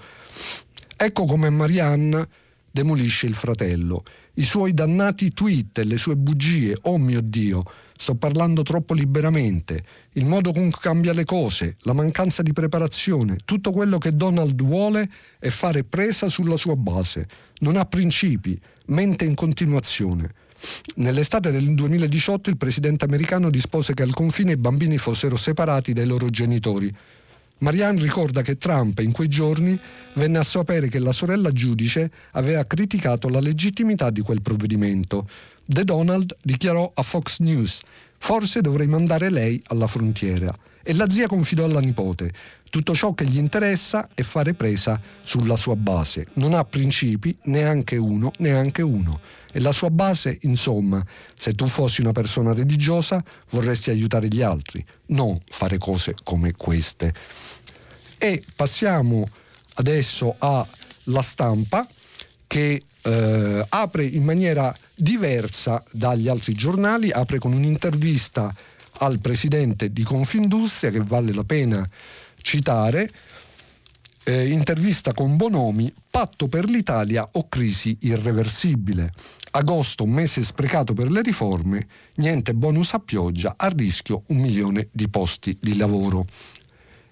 [0.95, 2.27] Ecco come Marianne
[2.69, 4.03] demolisce il fratello.
[4.35, 7.63] I suoi dannati tweet e le sue bugie, oh mio Dio,
[7.97, 13.37] sto parlando troppo liberamente, il modo con cui cambia le cose, la mancanza di preparazione,
[13.43, 17.25] tutto quello che Donald vuole è fare presa sulla sua base.
[17.61, 20.29] Non ha principi, mente in continuazione.
[20.95, 26.05] Nell'estate del 2018 il presidente americano dispose che al confine i bambini fossero separati dai
[26.05, 26.93] loro genitori.
[27.59, 29.77] Marianne ricorda che Trump in quei giorni
[30.13, 35.27] venne a sapere che la sorella giudice aveva criticato la legittimità di quel provvedimento.
[35.65, 37.79] The Donald dichiarò a Fox News:
[38.17, 40.53] Forse dovrei mandare lei alla frontiera.
[40.83, 42.31] E la zia confidò alla nipote:
[42.69, 46.27] Tutto ciò che gli interessa è fare presa sulla sua base.
[46.33, 49.19] Non ha principi, neanche uno, neanche uno.
[49.51, 51.05] E la sua base, insomma,
[51.35, 57.13] se tu fossi una persona religiosa, vorresti aiutare gli altri, non fare cose come queste.
[58.17, 59.27] E passiamo
[59.75, 61.87] adesso alla stampa
[62.47, 68.53] che eh, apre in maniera diversa dagli altri giornali, apre con un'intervista
[69.01, 71.87] al presidente di Confindustria che vale la pena
[72.37, 73.11] citare,
[74.23, 79.11] eh, intervista con Bonomi, patto per l'Italia o crisi irreversibile.
[79.51, 84.87] Agosto, un mese sprecato per le riforme, niente bonus a pioggia, a rischio un milione
[84.91, 86.25] di posti di lavoro.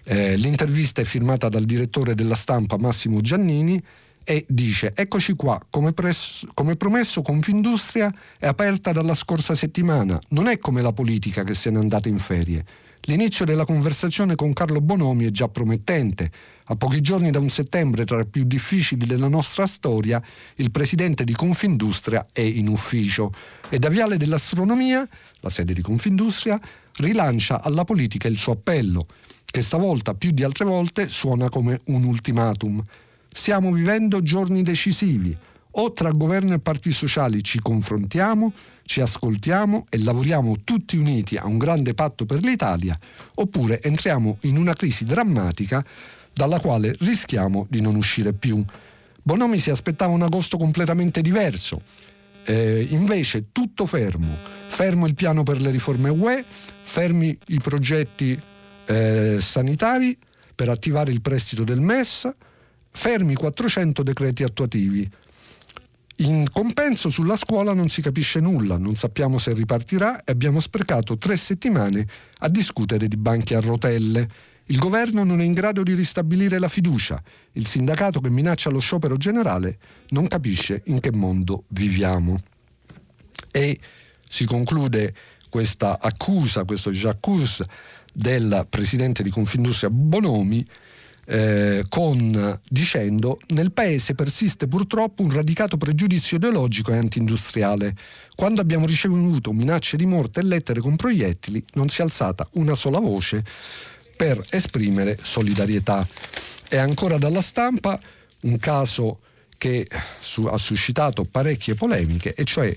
[0.04, 3.82] Eh, l'intervista è firmata dal direttore della stampa Massimo Giannini
[4.30, 10.46] e dice eccoci qua, come, pres- come promesso Confindustria è aperta dalla scorsa settimana, non
[10.46, 12.64] è come la politica che se n'è andata in ferie.
[13.06, 16.30] L'inizio della conversazione con Carlo Bonomi è già promettente.
[16.66, 20.22] A pochi giorni da un settembre tra i più difficili della nostra storia,
[20.56, 23.32] il presidente di Confindustria è in ufficio
[23.68, 25.04] e da Viale dell'Astronomia,
[25.40, 26.56] la sede di Confindustria,
[26.98, 29.06] rilancia alla politica il suo appello,
[29.44, 32.80] che stavolta più di altre volte suona come un ultimatum.
[33.32, 35.36] Stiamo vivendo giorni decisivi.
[35.74, 38.52] O tra governo e parti sociali ci confrontiamo,
[38.84, 42.98] ci ascoltiamo e lavoriamo tutti uniti a un grande patto per l'Italia,
[43.34, 45.84] oppure entriamo in una crisi drammatica
[46.32, 48.64] dalla quale rischiamo di non uscire più.
[49.22, 51.80] Bonomi si aspettava un agosto completamente diverso.
[52.44, 54.34] Eh, invece tutto fermo.
[54.68, 56.44] Fermo il piano per le riforme UE,
[56.82, 58.38] fermi i progetti
[58.86, 60.16] eh, sanitari
[60.52, 62.28] per attivare il prestito del MES,
[62.90, 65.08] fermi 400 decreti attuativi.
[66.16, 71.16] In compenso sulla scuola non si capisce nulla, non sappiamo se ripartirà e abbiamo sprecato
[71.16, 72.06] tre settimane
[72.40, 74.28] a discutere di banchi a rotelle.
[74.66, 77.22] Il governo non è in grado di ristabilire la fiducia.
[77.52, 79.78] Il sindacato che minaccia lo sciopero generale
[80.08, 82.38] non capisce in che mondo viviamo.
[83.50, 83.80] E
[84.28, 85.14] si conclude
[85.48, 87.66] questa accusa, questo j'accuse
[88.12, 90.64] del presidente di Confindustria Bonomi
[91.32, 97.94] eh, con, dicendo nel paese persiste purtroppo un radicato pregiudizio ideologico e anti-industriale.
[98.34, 102.74] Quando abbiamo ricevuto minacce di morte e lettere con proiettili non si è alzata una
[102.74, 103.44] sola voce
[104.16, 106.04] per esprimere solidarietà.
[106.68, 108.00] E ancora dalla stampa
[108.40, 109.20] un caso
[109.56, 109.86] che
[110.20, 112.72] su, ha suscitato parecchie polemiche, e cioè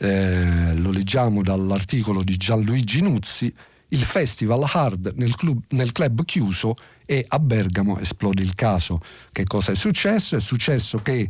[0.00, 3.52] eh, lo leggiamo dall'articolo di Gianluigi Nuzzi,
[3.88, 6.76] il festival hard nel club, nel club chiuso
[7.10, 9.00] e a Bergamo esplode il caso.
[9.32, 10.36] Che cosa è successo?
[10.36, 11.26] È successo che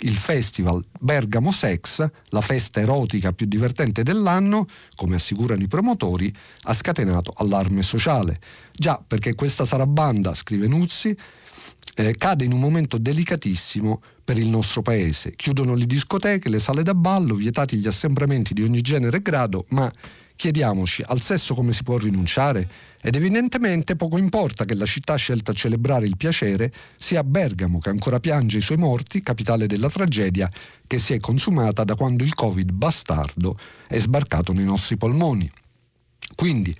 [0.00, 4.66] il festival Bergamo Sex, la festa erotica più divertente dell'anno,
[4.96, 8.40] come assicurano i promotori, ha scatenato allarme sociale.
[8.72, 11.16] Già perché questa sarabanda, scrive Nuzzi,
[11.94, 15.32] eh, cade in un momento delicatissimo per il nostro paese.
[15.32, 19.66] Chiudono le discoteche, le sale da ballo, vietati gli assembramenti di ogni genere e grado,
[19.70, 19.90] ma
[20.34, 22.68] chiediamoci al sesso come si può rinunciare?
[23.00, 27.90] Ed evidentemente poco importa che la città scelta a celebrare il piacere sia Bergamo, che
[27.90, 30.50] ancora piange i suoi morti, capitale della tragedia
[30.86, 35.50] che si è consumata da quando il Covid bastardo è sbarcato nei nostri polmoni.
[36.34, 36.74] Quindi,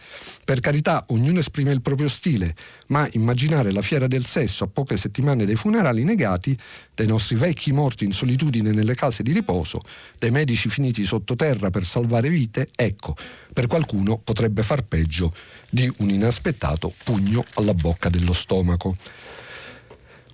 [0.44, 2.54] per carità, ognuno esprime il proprio stile,
[2.88, 6.56] ma immaginare la fiera del sesso a poche settimane dai funerali negati,
[6.94, 9.80] dei nostri vecchi morti in solitudine nelle case di riposo,
[10.18, 13.16] dei medici finiti sottoterra per salvare vite, ecco,
[13.52, 15.32] per qualcuno potrebbe far peggio
[15.68, 18.96] di un inaspettato pugno alla bocca dello stomaco.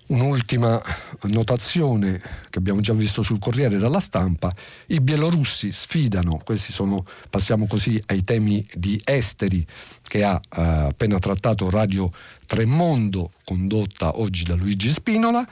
[0.09, 0.80] Un'ultima
[1.24, 4.50] notazione che abbiamo già visto sul Corriere dalla stampa,
[4.86, 9.66] i bielorussi sfidano, questi sono, passiamo così ai temi di esteri
[10.02, 12.11] che ha eh, appena trattato Radio
[12.46, 15.46] Tremondo, condotta oggi da Luigi Spinola,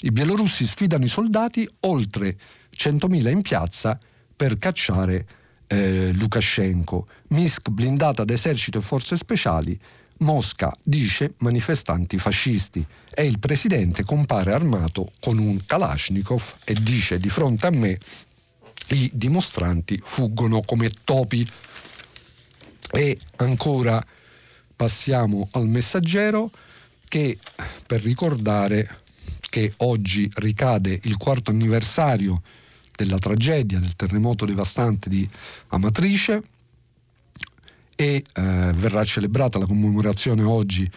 [0.00, 2.36] i bielorussi sfidano i soldati oltre
[2.76, 3.98] 100.000 in piazza
[4.36, 5.26] per cacciare
[5.68, 9.78] eh, Lukashenko, Minsk blindata da esercito e forze speciali,
[10.22, 17.28] Mosca dice manifestanti fascisti e il presidente compare armato con un Kalashnikov e dice di
[17.28, 17.98] fronte a me
[18.88, 21.46] i dimostranti fuggono come topi.
[22.92, 24.04] E ancora
[24.74, 26.50] passiamo al messaggero
[27.08, 27.38] che
[27.86, 29.00] per ricordare
[29.48, 32.42] che oggi ricade il quarto anniversario
[32.94, 35.28] della tragedia del terremoto devastante di
[35.68, 36.42] Amatrice,
[38.02, 38.42] e eh,
[38.74, 40.90] verrà celebrata la commemorazione oggi,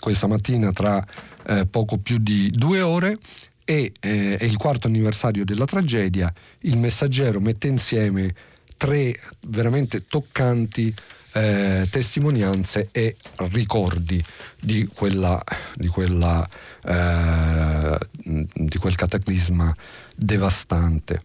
[0.00, 0.98] questa mattina, tra
[1.46, 3.18] eh, poco più di due ore
[3.66, 6.32] e eh, è il quarto anniversario della tragedia.
[6.60, 8.34] Il messaggero mette insieme
[8.78, 9.14] tre
[9.48, 10.94] veramente toccanti
[11.32, 13.16] eh, testimonianze e
[13.50, 14.22] ricordi
[14.60, 15.42] di, quella,
[15.74, 16.48] di, quella,
[16.84, 17.98] eh,
[18.54, 19.74] di quel cataclisma
[20.14, 21.20] devastante.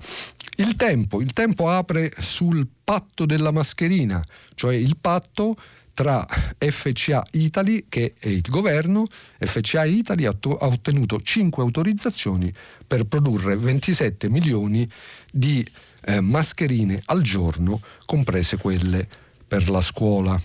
[0.57, 4.23] Il tempo, il tempo apre sul patto della mascherina,
[4.53, 5.55] cioè il patto
[5.93, 6.25] tra
[6.57, 9.07] FCA Italy, che è il governo,
[9.39, 12.51] FCA Italy ha, ottenuto 5 autorizzazioni
[12.85, 14.87] per produrre 27 milioni
[15.31, 15.65] di
[16.05, 19.07] eh, mascherine al giorno, comprese quelle
[19.53, 20.41] per la scuola.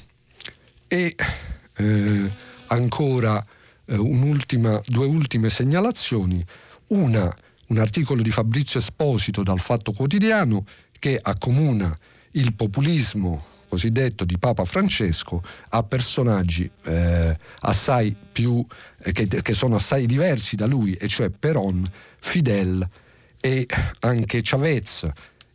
[0.86, 1.16] E
[1.76, 2.30] eh,
[2.66, 3.42] ancora
[3.86, 6.44] eh, due ultime segnalazioni.
[6.88, 7.34] Una
[7.68, 10.64] un articolo di Fabrizio Esposito dal Fatto Quotidiano
[10.98, 11.94] che accomuna
[12.32, 18.64] il populismo cosiddetto di Papa Francesco a personaggi eh, assai più,
[19.02, 21.82] eh, che, che, sono assai diversi da lui, e cioè Peron,
[22.18, 22.86] Fidel
[23.40, 23.66] e
[24.00, 25.08] anche Chavez.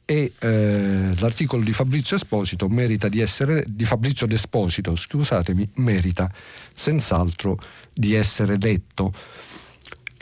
[0.06, 6.32] E eh, l'articolo di Fabrizio Esposito merita di essere, di Fabrizio D'Esposito, scusatemi, merita
[6.74, 7.58] senz'altro
[7.94, 9.14] di essere letto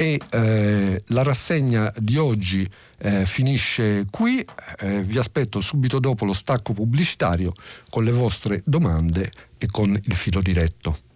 [0.01, 2.67] e eh, la rassegna di oggi
[2.97, 4.43] eh, finisce qui,
[4.79, 7.53] eh, vi aspetto subito dopo lo stacco pubblicitario
[7.87, 11.10] con le vostre domande e con il filo diretto.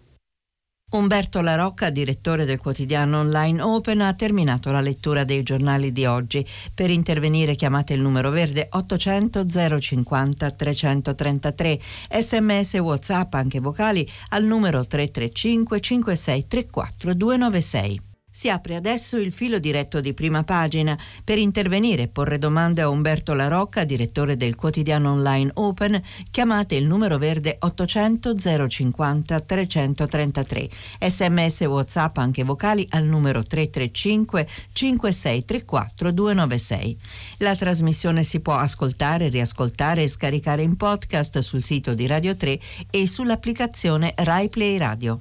[0.96, 6.06] Umberto La Rocca, direttore del quotidiano online Open, ha terminato la lettura dei giornali di
[6.06, 6.46] oggi.
[6.72, 9.46] Per intervenire chiamate il numero verde 800
[9.80, 11.80] 050 333,
[12.20, 18.00] sms whatsapp anche vocali al numero 335 5634 296.
[18.36, 20.94] Si apre adesso il filo diretto di prima pagina.
[21.24, 26.74] Per intervenire e porre domande a Umberto La Rocca, direttore del quotidiano online Open, chiamate
[26.74, 28.34] il numero verde 800
[28.68, 30.68] 050 333.
[31.00, 36.98] Sms WhatsApp anche vocali al numero 335 5634 296.
[37.38, 42.60] La trasmissione si può ascoltare, riascoltare e scaricare in podcast sul sito di Radio 3
[42.90, 45.20] e sull'applicazione Rai Play Radio.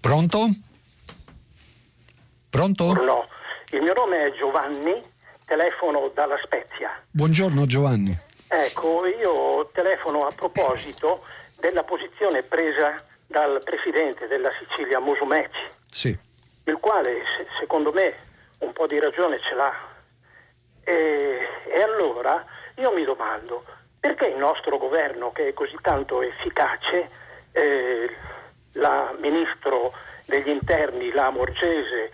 [0.00, 0.50] Pronto?
[2.52, 2.92] Pronto?
[2.92, 3.28] No,
[3.70, 5.00] il mio nome è Giovanni,
[5.46, 7.02] telefono dalla Spezia.
[7.10, 8.14] Buongiorno Giovanni.
[8.46, 11.24] Ecco, io telefono a proposito
[11.58, 16.14] della posizione presa dal presidente della Sicilia Musumeci, sì.
[16.64, 17.22] il quale
[17.56, 18.14] secondo me
[18.58, 19.72] un po' di ragione ce l'ha.
[20.84, 22.44] E, e allora
[22.76, 23.64] io mi domando
[23.98, 27.08] perché il nostro governo, che è così tanto efficace,
[27.52, 28.10] eh,
[28.72, 29.94] la ministro
[30.26, 32.10] degli interni, la Morgese,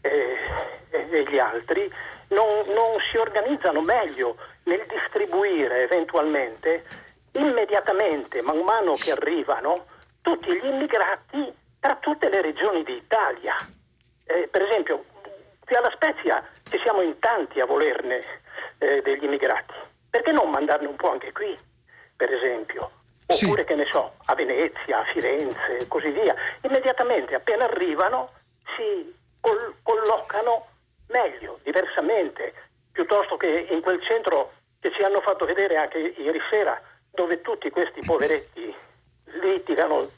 [0.00, 1.92] e gli altri
[2.28, 6.84] non, non si organizzano meglio nel distribuire eventualmente
[7.32, 9.84] immediatamente, man mano che arrivano,
[10.20, 13.56] tutti gli immigrati tra tutte le regioni d'Italia.
[14.26, 15.04] Eh, per esempio,
[15.70, 18.18] Qui alla Spezia ci siamo in tanti a volerne
[18.78, 19.72] eh, degli immigrati.
[20.10, 21.56] Perché non mandarne un po' anche qui,
[22.16, 22.90] per esempio?
[23.28, 23.68] Oppure, sì.
[23.68, 26.34] che ne so, a Venezia, a Firenze e così via.
[26.62, 28.32] Immediatamente, appena arrivano,
[28.74, 30.66] si col- collocano
[31.08, 32.54] meglio, diversamente,
[32.92, 36.80] piuttosto che in quel centro che ci hanno fatto vedere anche ieri sera,
[37.10, 38.74] dove tutti questi poveretti
[39.42, 40.08] litigano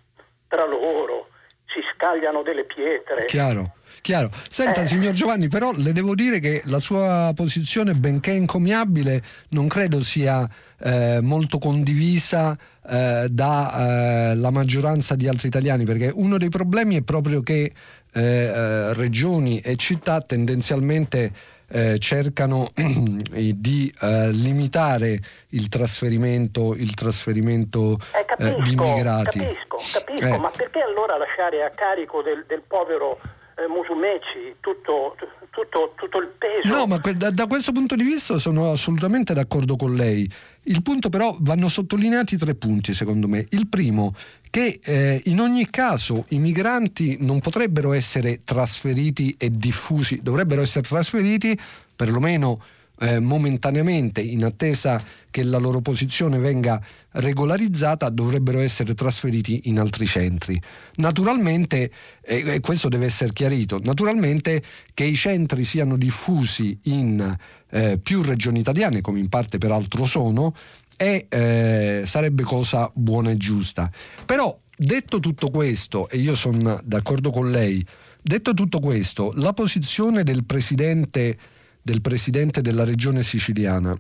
[0.48, 1.28] tra loro,
[1.66, 3.24] si scagliano delle pietre.
[3.26, 3.74] Chiaro.
[4.02, 4.30] Chiaro.
[4.48, 4.86] Senta, eh.
[4.86, 10.48] signor Giovanni, però le devo dire che la sua posizione, benché encomiabile, non credo sia
[10.80, 12.56] eh, molto condivisa
[12.88, 17.72] eh, dalla eh, maggioranza di altri italiani, perché uno dei problemi è proprio che
[18.14, 21.32] eh, eh, regioni e città tendenzialmente
[21.72, 29.38] eh, cercano di eh, limitare il trasferimento, il trasferimento eh, capisco, di immigrati.
[29.38, 33.18] Capisco, capisco, ma perché allora lasciare a carico del, del povero
[33.56, 35.16] eh, Musumeci tutto,
[35.52, 36.74] tutto, tutto, il peso.
[36.74, 40.28] No, ma da, da, questo punto di vista sono assolutamente d'accordo con lei.
[40.64, 43.46] Il punto però vanno sottolineati tre punti secondo me.
[43.50, 44.14] Il primo,
[44.48, 50.88] che eh, in ogni caso i migranti non potrebbero essere trasferiti e diffusi, dovrebbero essere
[50.88, 51.56] trasferiti
[51.94, 52.58] perlomeno
[53.02, 56.80] eh, momentaneamente in attesa che la loro posizione venga
[57.10, 60.60] regolarizzata dovrebbero essere trasferiti in altri centri.
[60.96, 61.90] Naturalmente,
[62.20, 64.62] e questo deve essere chiarito, naturalmente
[64.94, 67.36] che i centri siano diffusi in
[67.70, 70.54] eh, più regioni italiane, come in parte peraltro sono,
[70.96, 73.90] è, eh, sarebbe cosa buona e giusta.
[74.24, 77.84] Però detto tutto questo, e io sono d'accordo con lei,
[78.22, 81.36] detto tutto questo, la posizione del presidente
[81.82, 83.94] del presidente della regione siciliana.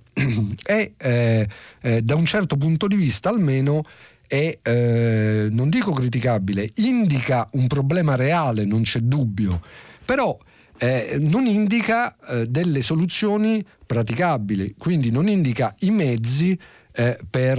[0.62, 1.48] È eh,
[1.80, 3.82] eh, da un certo punto di vista almeno
[4.26, 9.60] è, eh, non dico criticabile, indica un problema reale, non c'è dubbio,
[10.04, 10.38] però
[10.78, 16.58] eh, non indica eh, delle soluzioni praticabili, quindi non indica i mezzi
[16.92, 17.58] eh, per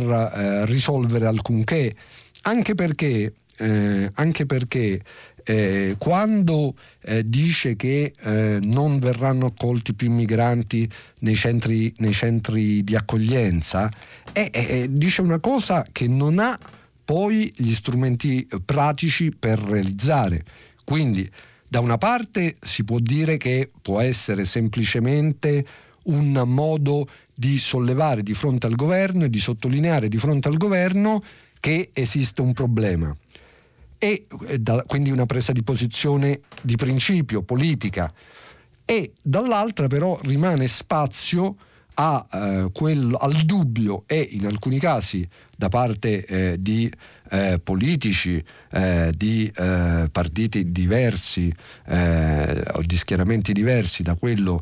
[0.66, 1.96] risolvere alcunché,
[2.44, 5.02] anche perché, anche perché
[5.44, 10.89] eh, quando eh, dice che eh, non verranno accolti più migranti
[11.20, 13.89] nei centri, nei centri di accoglienza,
[14.89, 16.58] dice una cosa che non ha
[17.06, 20.44] poi gli strumenti pratici per realizzare.
[20.84, 21.30] Quindi
[21.68, 25.66] da una parte si può dire che può essere semplicemente
[26.04, 31.24] un modo di sollevare di fronte al governo e di sottolineare di fronte al governo
[31.60, 33.16] che esiste un problema
[34.04, 34.26] e
[34.60, 38.12] da, quindi una presa di posizione di principio politica.
[38.84, 41.56] E dall'altra però rimane spazio
[41.93, 45.26] a, eh, quello, al dubbio e in alcuni casi
[45.56, 46.91] da parte eh, di
[47.30, 51.54] eh, politici, eh, di eh, partiti diversi
[51.86, 54.60] eh, o di schieramenti diversi da quello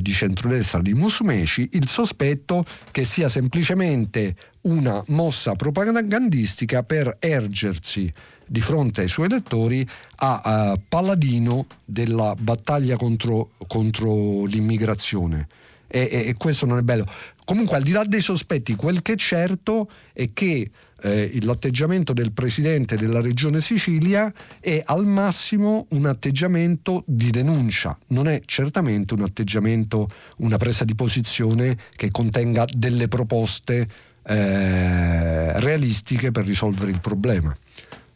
[0.00, 8.12] di centrodestra di Musumeci, il sospetto che sia semplicemente una mossa propagandistica per ergersi
[8.46, 9.86] di fronte ai suoi elettori
[10.16, 15.48] a, a paladino della battaglia contro, contro l'immigrazione.
[15.86, 17.06] E, e, e, questo non è bello.
[17.44, 20.70] Comunque, al di là dei sospetti, quel che è certo è che
[21.02, 28.26] eh, l'atteggiamento del presidente della regione Sicilia è al massimo un atteggiamento di denuncia, non
[28.26, 33.86] è certamente un atteggiamento, una presa di posizione che contenga delle proposte
[34.26, 37.54] eh, realistiche per risolvere il problema.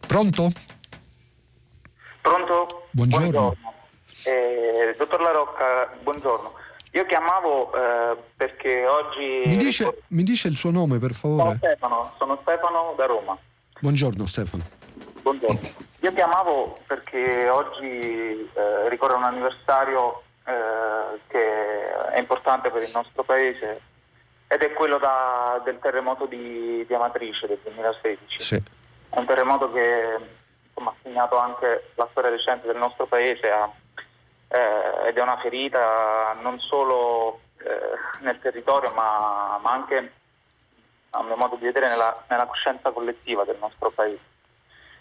[0.09, 0.49] Pronto?
[2.23, 2.87] Pronto?
[2.93, 3.31] Buongiorno.
[3.31, 3.75] buongiorno.
[4.25, 6.53] Eh, dottor La Rocca, buongiorno.
[6.93, 9.43] Io chiamavo eh, perché oggi...
[9.45, 11.43] Mi dice, mi dice, il suo nome, per favore?
[11.43, 13.37] Sono Stefano, sono Stefano da Roma.
[13.81, 14.65] Buongiorno Stefano.
[15.21, 15.69] Buongiorno.
[16.01, 23.25] Io chiamavo perché oggi eh, ricorre un anniversario eh, che è importante per il nostro
[23.25, 23.83] paese
[24.47, 28.39] ed è quello da, del terremoto di, di Amatrice del 2016.
[28.39, 28.78] Sì.
[29.11, 30.19] Un terremoto che
[30.69, 33.71] insomma, ha segnato anche la storia recente del nostro paese ha,
[34.49, 40.13] eh, ed è una ferita non solo eh, nel territorio ma, ma, anche,
[41.11, 44.37] a mio modo di vedere, nella, nella coscienza collettiva del nostro paese.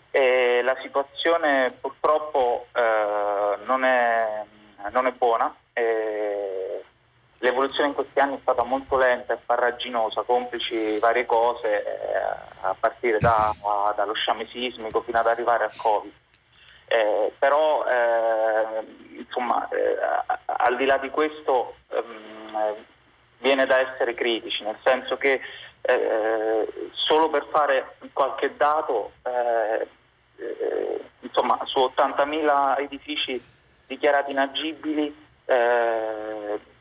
[0.09, 4.43] E la situazione purtroppo eh, non, è,
[4.91, 5.53] non, è, buona.
[5.73, 6.66] E
[7.39, 12.17] L'evoluzione in questi anni è stata molto lenta e farraginosa, complici varie cose, eh,
[12.61, 13.53] a partire da,
[13.95, 16.11] dallo sciame sismico fino ad arrivare al Covid.
[16.87, 19.97] Eh, però eh, insomma, eh,
[20.45, 22.75] al di là di questo ehm,
[23.39, 25.39] viene da essere critici, nel senso che
[25.81, 29.87] eh, solo per fare qualche dato, eh,
[31.19, 33.39] insomma, su 80.000 edifici
[33.85, 35.25] dichiarati inagibili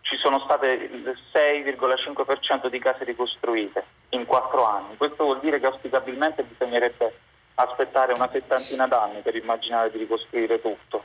[0.06, 4.96] ci sono state il 6,5% di case ricostruite in quattro anni.
[4.96, 7.12] Questo vuol dire che auspicabilmente bisognerebbe
[7.54, 11.02] aspettare una settantina d'anni per immaginare di ricostruire tutto.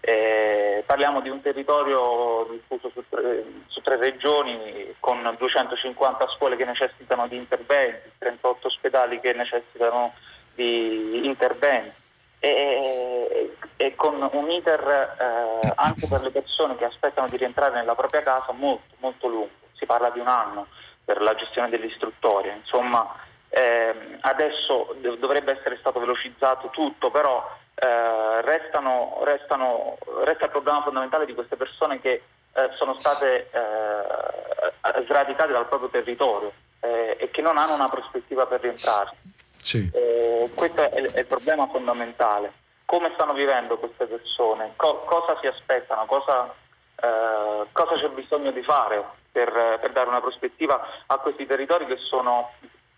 [0.00, 6.66] Eh, parliamo di un territorio diffuso su tre, su tre, regioni con 250 scuole che
[6.66, 10.12] necessitano di interventi, 38 ospedali che necessitano
[10.54, 12.02] di interventi
[12.52, 17.94] e, e con un iter eh, anche per le persone che aspettano di rientrare nella
[17.94, 20.66] propria casa molto, molto lungo, si parla di un anno
[21.04, 23.14] per la gestione dell'istruttoria, insomma
[23.48, 31.24] eh, adesso dovrebbe essere stato velocizzato tutto, però eh, restano, restano, resta il problema fondamentale
[31.24, 32.22] di queste persone che
[32.52, 38.46] eh, sono state eh, sradicate dal proprio territorio eh, e che non hanno una prospettiva
[38.46, 39.12] per rientrare.
[39.64, 39.90] Sì.
[39.94, 42.52] Eh, questo è, è, il problema fondamentale.
[42.84, 44.74] Come stanno vivendo queste persone?
[44.76, 46.04] Co- cosa si aspettano?
[46.04, 46.54] Cosa,
[46.96, 49.02] eh, cosa, c'è bisogno di fare
[49.32, 49.50] per,
[49.80, 52.50] per, dare una prospettiva a questi territori che, sono,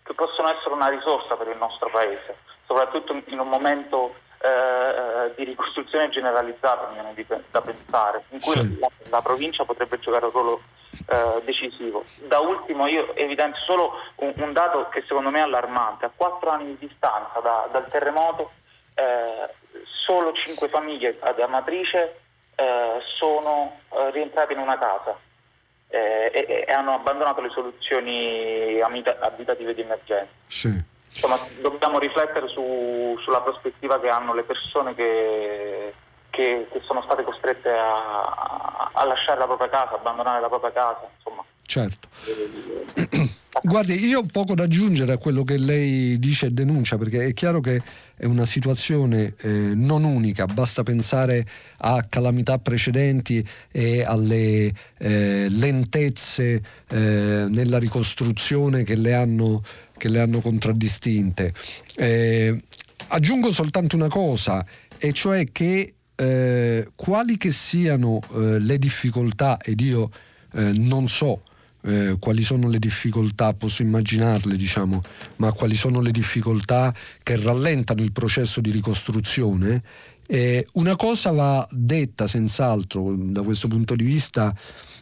[0.03, 5.43] che, possono essere una risorsa per il nostro Paese, soprattutto in un momento eh, di
[5.43, 8.79] ricostruzione generalizzata, mi viene da pensare, in cui sì.
[8.79, 10.61] la, la provincia potrebbe giocare un ruolo
[11.07, 12.03] eh, decisivo.
[12.27, 16.05] Da ultimo io evidenzio solo un, un, dato che secondo me è allarmante.
[16.05, 18.51] A quattro anni di distanza da, dal terremoto
[18.95, 19.53] eh,
[20.05, 22.19] solo cinque famiglie ad Amatrice
[22.55, 25.17] eh, sono eh, rientrate in una casa
[25.89, 30.29] eh, e, e, hanno abbandonato le soluzioni abitative di emergenza.
[30.47, 30.95] Sì.
[31.17, 35.93] Insomma, dobbiamo riflettere su, sulla prospettiva che hanno le persone che
[36.37, 41.09] che, che sono state costrette a, a, lasciare la propria casa, abbandonare la propria casa,
[41.17, 41.43] insomma.
[41.63, 42.07] Certo.
[43.63, 47.33] Guardi, io ho poco da aggiungere a quello che lei dice e denuncia, perché è
[47.33, 47.81] chiaro che
[48.15, 51.43] è una situazione eh, non unica, basta pensare
[51.79, 59.61] a calamità precedenti e alle eh, lentezze eh, nella ricostruzione che le hanno,
[59.97, 61.53] che le hanno contraddistinte.
[61.95, 62.61] Eh,
[63.07, 64.65] aggiungo soltanto una cosa,
[64.97, 70.09] e cioè che eh, quali che siano eh, le difficoltà, ed io
[70.53, 71.41] eh, non so
[71.83, 74.99] eh, quali sono le difficoltà, posso immaginarle, diciamo,
[75.37, 79.83] ma quali sono le difficoltà che rallentano il processo di ricostruzione,
[80.27, 84.53] eh, una cosa va detta senz'altro da questo punto di vista,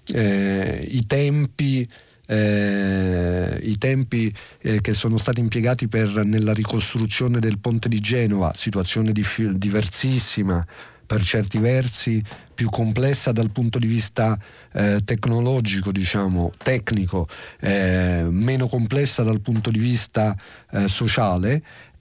[0.08, 1.88] i tempi
[2.28, 8.52] eh, i tempi eh, che sono stati impiegati per, nella ricostruzione del ponte di Genova,
[8.56, 10.66] situazione dif- diversissima
[11.06, 12.24] per certi versi
[12.54, 14.38] più complessa dal punto di vista
[14.72, 17.28] eh, tecnologico, diciamo, tecnico,
[17.60, 20.36] eh, meno complessa dal punto di vista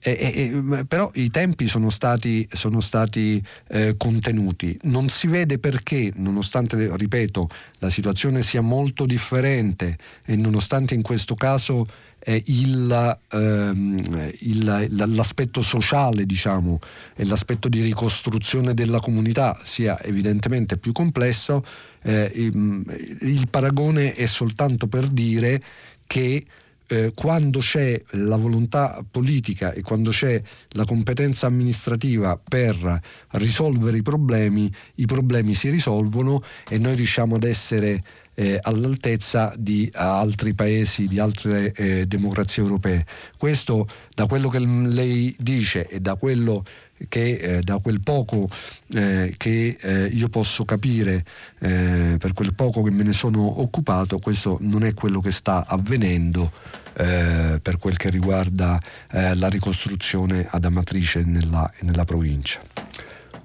[0.05, 4.77] eh, sociale, però i tempi sono stati, sono stati eh, contenuti.
[4.83, 7.49] Non si vede perché, nonostante, ripeto,
[7.79, 11.87] la situazione sia molto differente e nonostante in questo caso
[12.19, 16.79] eh, il, ehm, il, l'aspetto sociale diciamo,
[17.15, 21.65] e l'aspetto di ricostruzione della comunità sia evidentemente più complesso,
[22.03, 25.61] eh, il paragone è soltanto per dire
[26.05, 26.45] che
[26.87, 34.01] eh, quando c'è la volontà politica e quando c'è la competenza amministrativa per risolvere i
[34.01, 38.03] problemi, i problemi si risolvono e noi riusciamo ad essere
[38.35, 43.05] eh, all'altezza di altri paesi, di altre eh, democrazie europee.
[43.37, 46.63] Questo da quello che lei dice e da quello
[47.07, 48.47] che eh, da quel poco
[48.93, 51.23] eh, che eh, io posso capire,
[51.59, 55.65] eh, per quel poco che me ne sono occupato, questo non è quello che sta
[55.67, 56.51] avvenendo
[56.97, 58.79] eh, per quel che riguarda
[59.11, 62.59] eh, la ricostruzione ad Amatrice nella, nella provincia.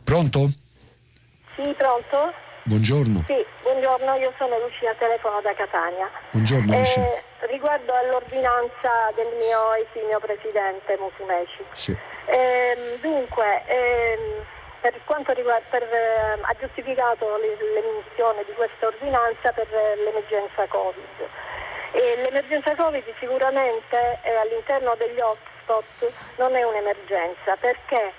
[0.02, 0.50] Pronto?
[1.56, 2.49] Sì, pronto?
[2.70, 3.24] Buongiorno.
[3.26, 6.08] Sì, buongiorno, io sono Lucia, telefono da Catania.
[6.30, 7.02] Buongiorno Lucia.
[7.02, 11.64] Eh, riguardo all'ordinanza del mio esimio presidente Musumeci.
[11.72, 11.98] Sì.
[12.26, 14.46] Eh, dunque, ehm,
[14.82, 19.66] per quanto riguarda, per, eh, ha giustificato l'emissione di questa ordinanza per
[20.06, 21.26] l'emergenza Covid.
[21.90, 28.12] E l'emergenza Covid sicuramente eh, all'interno degli hotspot non è un'emergenza perché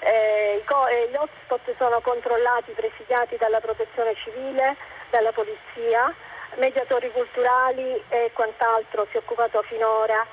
[0.00, 4.76] eh, eh, gli hotspot sono controllati, presidiati dalla protezione civile,
[5.10, 6.14] dalla polizia,
[6.56, 10.26] mediatori culturali e quant'altro si è occupato finora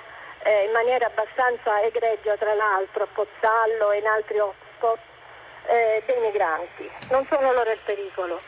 [0.43, 4.99] eh, in maniera abbastanza egregia tra l'altro a Pozzallo e in altri hotspot
[5.68, 6.89] eh, dei migranti.
[7.09, 8.39] Non sono loro il pericolo.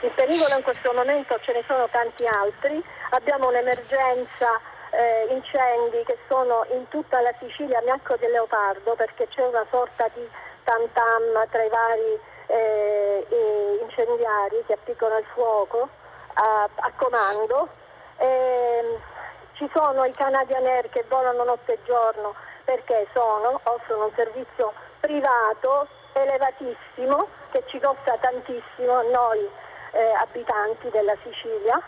[0.00, 4.60] Il pericolo in questo momento ce ne sono tanti altri, abbiamo un'emergenza
[4.96, 10.08] eh, incendi che sono in tutta la Sicilia Miacco del Leopardo perché c'è una sorta
[10.14, 10.26] di
[10.64, 13.26] tam tam tra i vari eh,
[13.80, 15.88] incendiari che appiccano il fuoco
[16.34, 17.68] a, a comando.
[18.18, 18.98] Eh,
[19.54, 22.34] ci sono i Canadian Air che volano notte e giorno
[22.64, 29.48] perché sono, offrono un servizio privato elevatissimo che ci costa tantissimo a noi
[29.92, 31.80] eh, abitanti della Sicilia.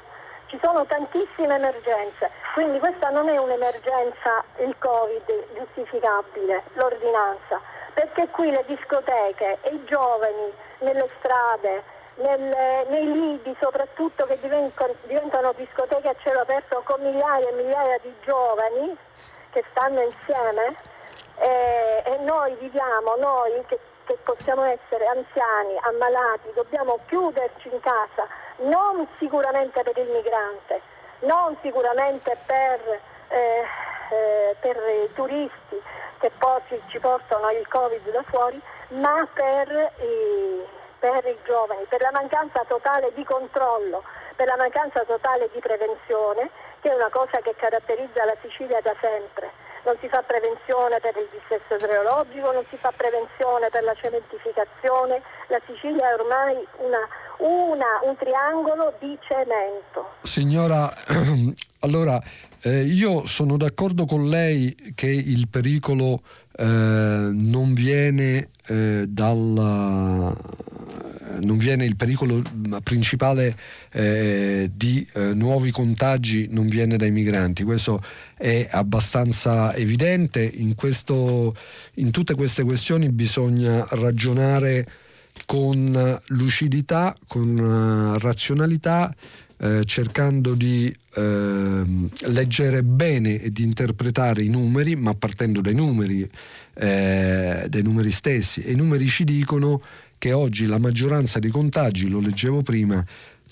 [0.46, 7.60] Ci sono tantissime emergenze, quindi questa non è un'emergenza il Covid giustificabile, l'ordinanza,
[7.94, 11.82] perché qui le discoteche e i giovani nelle strade,
[12.16, 17.98] nelle, nei lidi soprattutto che diventano, diventano discoteche a cielo aperto con migliaia e migliaia
[18.02, 18.96] di giovani
[19.50, 20.76] che stanno insieme
[21.38, 28.26] eh, e noi viviamo, noi che che possiamo essere anziani, ammalati, dobbiamo chiuderci in casa,
[28.58, 30.80] non sicuramente per il migrante,
[31.20, 33.64] non sicuramente per, eh,
[34.10, 35.82] eh, per i turisti
[36.18, 40.64] che poi ci portano il Covid da fuori, ma per i,
[40.98, 44.02] per i giovani, per la mancanza totale di controllo,
[44.36, 46.48] per la mancanza totale di prevenzione,
[46.80, 51.14] che è una cosa che caratterizza la Sicilia da sempre non si fa prevenzione per
[51.14, 57.06] il dissesto idrogeologico, non si fa prevenzione per la cementificazione, la Sicilia è ormai una,
[57.38, 60.18] una, un triangolo di cemento.
[60.22, 60.90] Signora,
[61.86, 62.18] allora
[62.62, 66.18] eh, io sono d'accordo con lei che il pericolo
[66.58, 70.34] non viene eh, dal
[71.40, 72.42] non viene il pericolo
[72.82, 73.54] principale
[73.92, 78.02] eh, di eh, nuovi contagi non viene dai migranti, questo
[78.36, 81.54] è abbastanza evidente, in, questo,
[81.94, 84.86] in tutte queste questioni bisogna ragionare
[85.44, 89.14] con lucidità, con uh, razionalità,
[89.58, 91.82] eh, cercando di eh,
[92.26, 96.28] leggere bene e di interpretare i numeri, ma partendo dai numeri,
[96.74, 98.62] eh, dai numeri stessi.
[98.62, 99.80] E i numeri ci dicono
[100.18, 103.04] che oggi la maggioranza dei contagi, lo leggevo prima,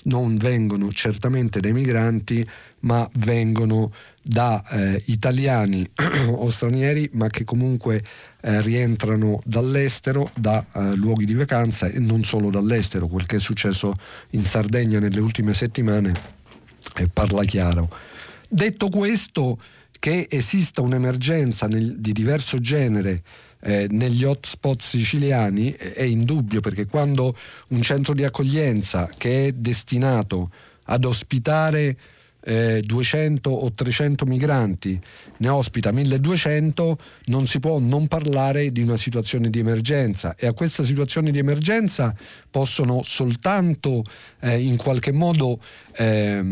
[0.04, 2.46] non vengono certamente dai migranti,
[2.80, 3.92] ma vengono
[4.22, 5.88] da eh, italiani
[6.28, 8.02] o stranieri, ma che comunque
[8.40, 13.06] eh, rientrano dall'estero, da eh, luoghi di vacanza e non solo dall'estero.
[13.06, 13.94] Quel che è successo
[14.30, 16.12] in Sardegna nelle ultime settimane
[16.96, 17.88] eh, parla chiaro.
[18.48, 19.58] Detto questo,
[19.98, 23.22] che esista un'emergenza nel, di diverso genere
[23.64, 27.34] eh, negli hotspot siciliani è indubbio perché quando
[27.68, 30.50] un centro di accoglienza che è destinato
[30.84, 31.96] ad ospitare
[32.44, 35.00] eh, 200 o 300 migranti,
[35.38, 40.34] ne ospita 1200, non si può non parlare di una situazione di emergenza.
[40.36, 42.14] E a questa situazione di emergenza
[42.50, 44.04] possono soltanto
[44.40, 45.58] eh, in qualche modo
[45.96, 46.44] eh,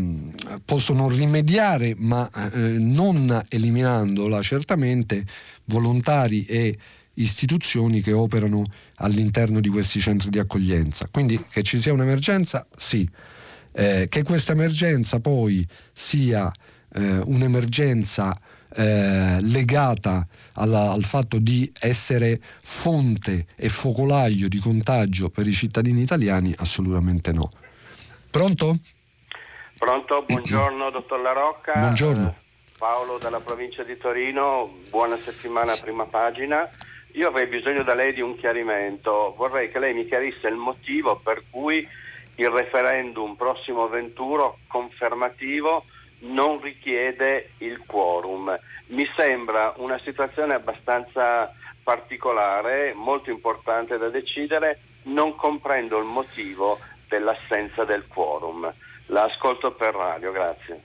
[0.65, 5.23] possono rimediare, ma eh, non eliminandola certamente,
[5.65, 6.77] volontari e
[7.15, 8.63] istituzioni che operano
[8.95, 11.07] all'interno di questi centri di accoglienza.
[11.11, 13.07] Quindi che ci sia un'emergenza, sì.
[13.75, 16.51] Eh, che questa emergenza poi sia
[16.93, 18.39] eh, un'emergenza
[18.75, 26.01] eh, legata alla, al fatto di essere fonte e focolaio di contagio per i cittadini
[26.01, 27.49] italiani, assolutamente no.
[28.29, 28.77] Pronto?
[29.77, 31.73] Pronto, buongiorno dottor La Rocca.
[31.73, 32.35] Buongiorno.
[32.77, 36.69] Paolo dalla provincia di Torino, buona settimana prima pagina.
[37.13, 41.19] Io avrei bisogno da lei di un chiarimento, vorrei che lei mi chiarisse il motivo
[41.23, 41.87] per cui
[42.35, 45.85] il referendum prossimo 21 confermativo
[46.19, 48.57] non richiede il quorum.
[48.87, 51.53] Mi sembra una situazione abbastanza
[51.83, 58.71] particolare, molto importante da decidere, non comprendo il motivo dell'assenza del quorum.
[59.07, 60.81] La ascolto per radio, grazie.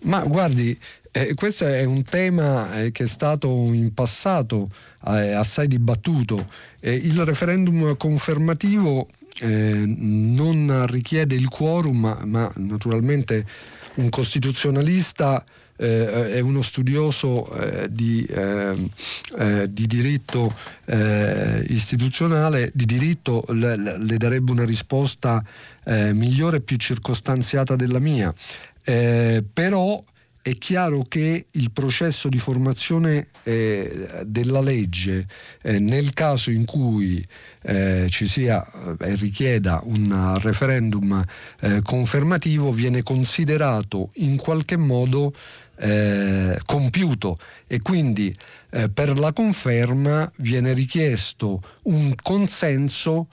[0.00, 0.78] Ma guardi,
[1.16, 4.68] eh, questo è un tema eh, che è stato in passato
[5.06, 6.48] eh, assai dibattuto.
[6.80, 9.06] il referendum confermativo
[9.40, 13.46] eh, non richiede il quorum, ma, ma naturalmente
[13.94, 15.44] un costituzionalista
[15.76, 18.90] eh, è uno studioso eh, di, eh,
[19.38, 20.52] eh di, diritto
[20.86, 25.44] eh, istituzionale, di diritto le, le darebbe una risposta
[25.84, 28.34] eh, migliore e più circostanziata della mia.
[28.82, 30.02] però
[30.44, 35.26] è chiaro che il processo di formazione eh, della legge,
[35.62, 37.26] eh, nel caso in cui
[37.62, 38.62] eh, ci sia
[39.00, 41.24] e eh, richieda un referendum
[41.60, 45.32] eh, confermativo, viene considerato in qualche modo
[45.76, 47.38] eh, compiuto.
[47.66, 48.36] E quindi
[48.92, 53.28] per la conferma viene richiesto un consenso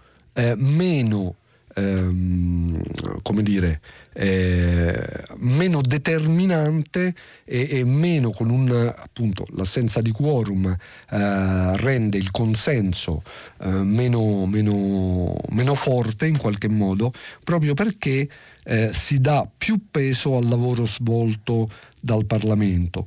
[0.55, 1.36] meno
[1.76, 2.82] ehm,
[3.22, 3.82] come dire,
[4.13, 7.13] eh, meno determinante
[7.45, 13.24] e, e, meno con un appunto l'assenza di quorum eh, rende il consenso
[13.61, 17.13] eh, meno, meno, meno, forte in qualche modo
[17.43, 18.28] proprio perché
[18.63, 21.69] eh, si dà più peso al lavoro svolto
[21.99, 23.05] dal Parlamento.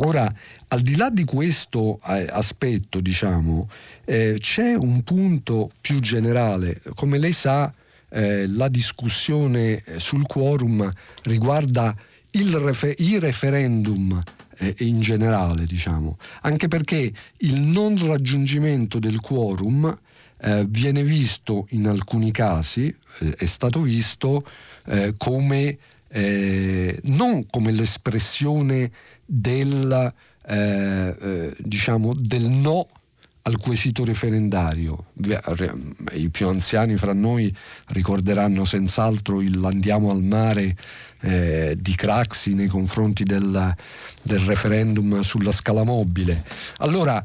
[0.00, 0.32] Ora,
[0.68, 3.68] al di là di questo eh, aspetto, diciamo,
[4.04, 6.80] eh, c'è un punto più generale.
[6.94, 7.72] Come lei sa,
[8.10, 10.92] eh, la discussione sul quorum
[11.24, 11.96] riguarda
[12.30, 14.18] refer- i referendum
[14.58, 19.98] eh, in generale, diciamo, anche perché il non raggiungimento del quorum
[20.40, 24.44] eh, viene visto in alcuni casi, eh, è stato visto
[25.18, 25.78] come
[26.10, 28.90] non come l'espressione
[29.30, 30.12] del,
[31.58, 32.88] diciamo, del no
[33.48, 35.06] al quesito referendario.
[36.12, 37.54] I più anziani fra noi
[37.88, 40.76] ricorderanno senz'altro il andiamo al mare
[41.20, 43.74] eh, di Craxi nei confronti del,
[44.22, 46.44] del, referendum sulla scala mobile.
[46.78, 47.24] Allora,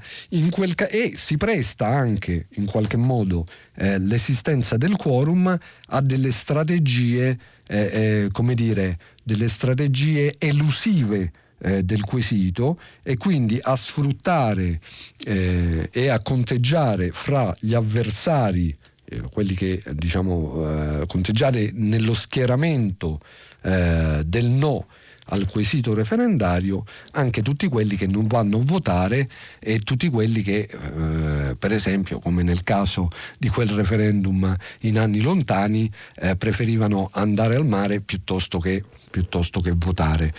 [0.76, 3.46] ca- e si presta anche in qualche modo
[3.76, 7.38] eh, l'esistenza del quorum a delle strategie,
[7.68, 11.32] eh, eh come dire, delle strategie elusive
[11.64, 14.80] eh, del quesito e quindi a sfruttare
[15.26, 23.20] eh, e a conteggiare fra gli avversari eh, quelli che diciamo eh, conteggiare nello schieramento
[23.62, 24.88] eh, del no
[25.28, 30.68] al quesito referendario anche tutti quelli che non vanno a votare e tutti quelli che,
[30.70, 37.56] eh, per esempio, come nel caso di quel referendum in anni lontani, eh, preferivano andare
[37.56, 40.34] al mare piuttosto che, piuttosto che, votare.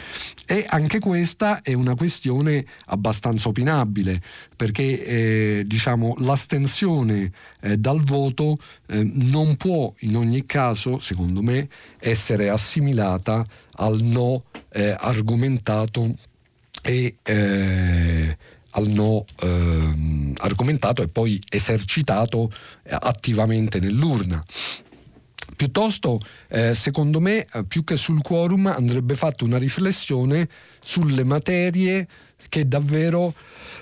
[0.46, 4.20] E anche questa è una questione abbastanza opinabile,
[4.54, 8.58] perché eh, diciamo, l'astensione eh, dal voto
[8.88, 11.68] eh, non può in ogni caso, secondo me,
[11.98, 13.46] essere assimilata
[13.76, 16.14] al no eh, argomentato
[16.82, 18.36] e eh,
[18.70, 22.50] al no eh, argomentato e poi esercitato
[22.82, 24.42] eh, attivamente nell'urna.
[25.56, 30.48] Piuttosto, eh, secondo me, eh, più che sul quorum andrebbe fatta una riflessione
[30.80, 32.08] sulle materie
[32.48, 33.32] che davvero,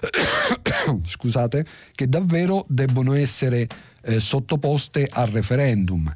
[1.07, 1.65] scusate,
[1.95, 3.67] che davvero debbono essere
[4.03, 6.13] eh, sottoposte al referendum,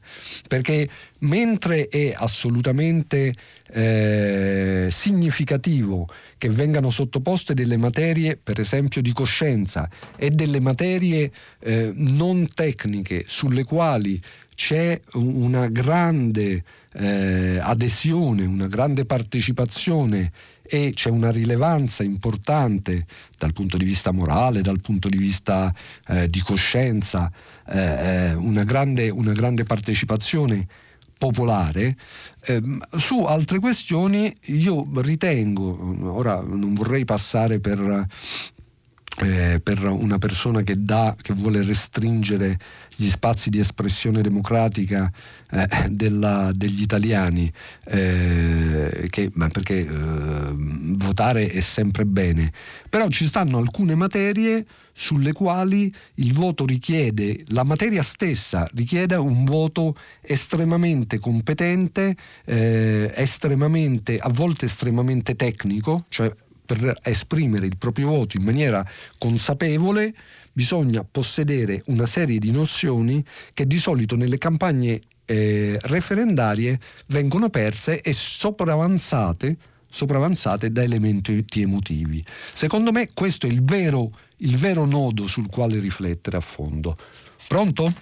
[0.48, 0.88] perché
[1.20, 3.32] mentre è assolutamente
[3.72, 6.08] eh, significativo
[6.38, 11.30] che vengano sottoposte delle materie, per esempio di coscienza, e delle materie
[11.60, 14.20] eh, non tecniche sulle quali
[14.54, 16.64] c'è una grande
[16.94, 20.32] eh, adesione, una grande partecipazione
[20.68, 23.06] e c'è una rilevanza importante
[23.38, 25.72] dal punto di vista morale, dal punto di vista
[26.08, 27.30] eh, di coscienza,
[27.66, 30.66] eh, eh una, grande, una, grande, partecipazione
[31.18, 31.96] popolare.
[32.42, 32.62] Eh,
[32.96, 38.06] su altre questioni io ritengo, ora non vorrei passare per
[39.18, 42.58] eh, per una persona che, dà, che vuole restringere
[42.96, 45.10] gli spazi di espressione democratica
[45.50, 47.50] eh, della, degli italiani,
[47.84, 52.52] eh, che, perché eh, votare è sempre bene,
[52.88, 54.64] però ci stanno alcune materie
[54.98, 62.16] sulle quali il voto richiede, la materia stessa richiede un voto estremamente competente,
[62.46, 66.32] eh, estremamente, a volte estremamente tecnico, cioè
[66.64, 68.84] per esprimere il proprio voto in maniera
[69.18, 70.14] consapevole
[70.56, 76.78] bisogna possedere una serie di nozioni che di solito nelle campagne eh, referendarie
[77.08, 79.54] vengono perse e sopravanzate,
[79.86, 82.24] sopravanzate da elementi emotivi.
[82.26, 86.96] Secondo me questo è il vero, il vero nodo sul quale riflettere a fondo.
[87.46, 87.92] Pronto?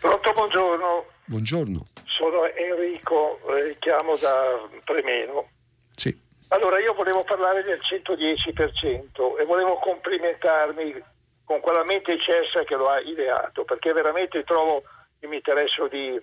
[0.00, 1.04] Pronto, buongiorno.
[1.26, 1.86] Buongiorno.
[2.06, 5.46] Sono Enrico, eh, chiamo da Tremeno.
[5.94, 6.12] Sì.
[6.48, 11.14] Allora, io volevo parlare del 110% e volevo complimentarmi
[11.46, 14.82] con quella mente eccelsa che lo ha ideato, perché veramente trovo
[15.18, 16.20] che mi interesso di,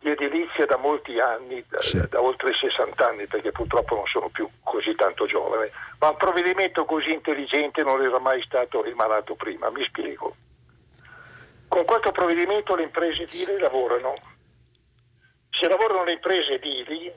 [0.00, 2.04] di edilizia da molti anni, da, sì.
[2.08, 5.70] da, oltre 60 anni, perché purtroppo non sono più così tanto giovane,
[6.00, 10.34] ma un provvedimento così intelligente non era mai stato emanato prima, mi spiego.
[11.68, 14.14] Con questo provvedimento le imprese edili lavorano.
[15.50, 17.12] Se lavorano le imprese edili,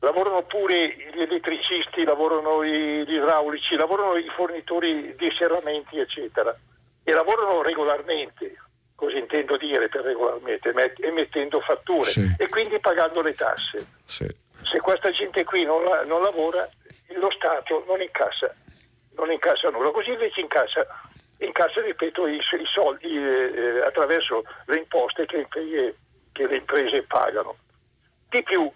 [0.00, 6.52] lavorano pure gli elettricisti, lavorano gli idraulici, lavorano i fornitori di serramenti, eccetera,
[7.04, 8.54] e lavorano regolarmente,
[8.94, 12.34] così intendo dire per regolarmente, emettendo fatture sì.
[12.38, 13.86] e quindi pagando le tasse.
[14.04, 14.26] Sì.
[14.62, 16.68] Se questa gente qui non, la, non, lavora,
[17.08, 18.54] lo Stato non incassa,
[19.16, 20.86] non incassa nulla, così invece incassa,
[21.38, 27.56] incassa ripeto, i, i soldi eh, attraverso le imposte che, che le imprese pagano.
[28.28, 28.70] Di più,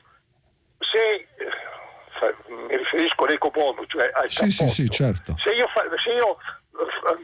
[0.80, 5.34] se eh, mi riferisco all'eco bonus, cioè al sì, sì, sì, certo.
[5.42, 6.65] se io, fa, se io eh,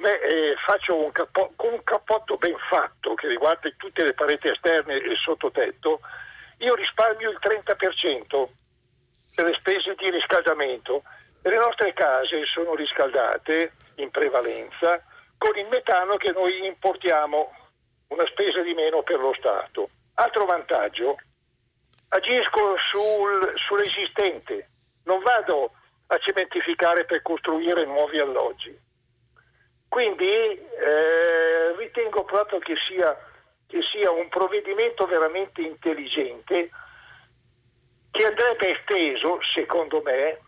[0.01, 4.49] me, eh, faccio un cappotto, con un cappotto ben fatto che riguarda tutte le pareti
[4.49, 6.01] esterne e il sottotetto,
[6.59, 8.49] io risparmio il 30%
[9.35, 11.03] per le spese di riscaldamento.
[11.43, 15.03] Le nostre case sono riscaldate in prevalenza
[15.39, 17.53] con il metano che noi importiamo,
[18.09, 19.91] una spesa di meno per lo Stato.
[20.15, 21.17] Altro vantaggio,
[22.11, 24.69] agisco sul, sull'esistente,
[25.05, 25.73] non vado
[26.07, 28.79] a cementificare per costruire nuovi alloggi.
[29.93, 33.15] Quindi eh, ritengo proprio che sia,
[33.67, 36.71] che sia un provvedimento veramente intelligente
[38.11, 40.41] che andrebbe esteso, secondo me,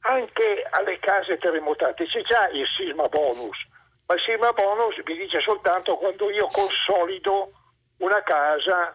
[0.00, 2.04] anche alle case terremotate.
[2.04, 3.56] C'è già il sisma bonus,
[4.06, 7.50] ma il sisma bonus mi dice soltanto quando io consolido
[8.00, 8.94] una casa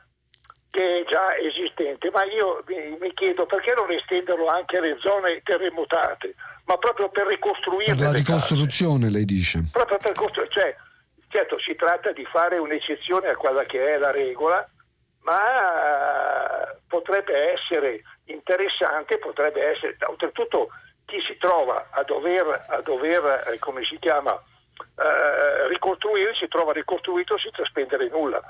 [0.74, 2.64] che è già esistente, ma io
[3.00, 6.34] mi, chiedo perché non estenderlo anche alle zone terremotate,
[6.66, 7.94] ma proprio per ricostruire.
[7.94, 9.62] Per la ricostruzione, lei dice.
[9.72, 10.76] Proprio per costruire, cioè,
[11.28, 14.68] certo si tratta di fare un'eccezione a quella che è la regola,
[15.22, 20.70] ma potrebbe essere interessante, potrebbe essere, oltretutto
[21.06, 26.74] chi si trova a dover, a dover eh, come si chiama, eh, ricostruire, si trova
[26.74, 28.42] ricostruito senza spendere nulla.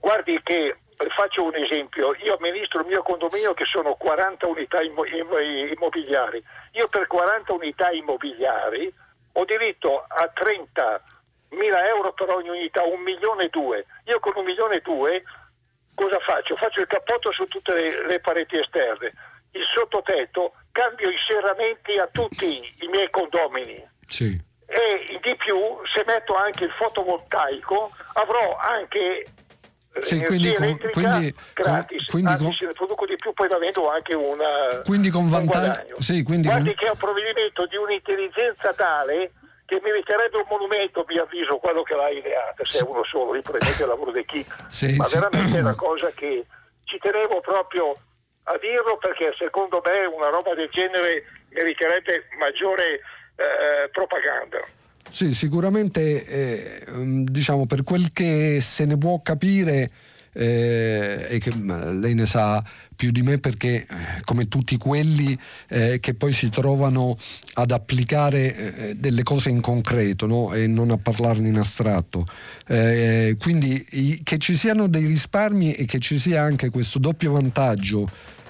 [0.00, 0.76] Guardi che
[1.06, 6.42] faccio un esempio, io amministro il mio condominio che sono 40 unità immobiliari,
[6.72, 8.92] io per 40 unità immobiliari
[9.32, 11.02] ho diritto a 30
[11.50, 13.86] mila euro per ogni unità, un milione e due.
[14.06, 15.22] Io con un milione e due
[15.94, 16.56] cosa faccio?
[16.56, 19.12] Faccio il cappotto su tutte le, le pareti esterne,
[19.52, 23.84] il sottotetto, cambio i serramenti a tutti i miei condomini.
[24.06, 24.46] Sì.
[24.66, 25.56] E di più,
[25.92, 29.26] se metto anche il fotovoltaico, avrò anche
[30.02, 34.14] sì, quindi, con, quindi, gratis, quindi, anzi se ne produco di più poi avendo anche
[34.14, 36.00] una, quindi con vantaggio.
[36.00, 36.76] Sì, quindi Guardi con...
[36.76, 39.32] che è un provvedimento di un'intelligenza tale
[39.64, 43.32] che meriterebbe un monumento, a mio avviso, quello che l'ha ideata, se è uno solo,
[43.32, 45.18] lì probabilmente il lavoro di chi, sì, ma sì.
[45.18, 46.46] veramente è una cosa che
[46.84, 47.94] ci tenevo proprio
[48.44, 53.00] a dirlo perché secondo me una roba del genere meriterebbe maggiore
[53.36, 54.58] eh, propaganda.
[55.10, 59.90] Sì, sicuramente eh, diciamo per quel che se ne può capire
[60.32, 62.62] eh, e che lei ne sa
[62.94, 63.86] più di me perché eh,
[64.24, 65.38] come tutti quelli
[65.68, 67.16] eh, che poi si trovano
[67.54, 68.56] ad applicare
[68.90, 70.52] eh, delle cose in concreto no?
[70.52, 72.26] e non a parlarne in astratto.
[72.66, 77.32] Eh, quindi i, che ci siano dei risparmi e che ci sia anche questo doppio
[77.32, 78.08] vantaggio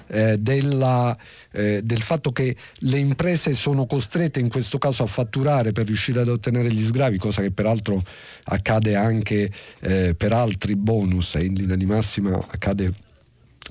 [0.09, 1.17] eh, della,
[1.51, 6.21] eh, del fatto che le imprese sono costrette in questo caso a fatturare per riuscire
[6.21, 8.01] ad ottenere gli sgravi, cosa che peraltro
[8.45, 9.49] accade anche
[9.79, 13.07] eh, per altri bonus e in linea di massima accade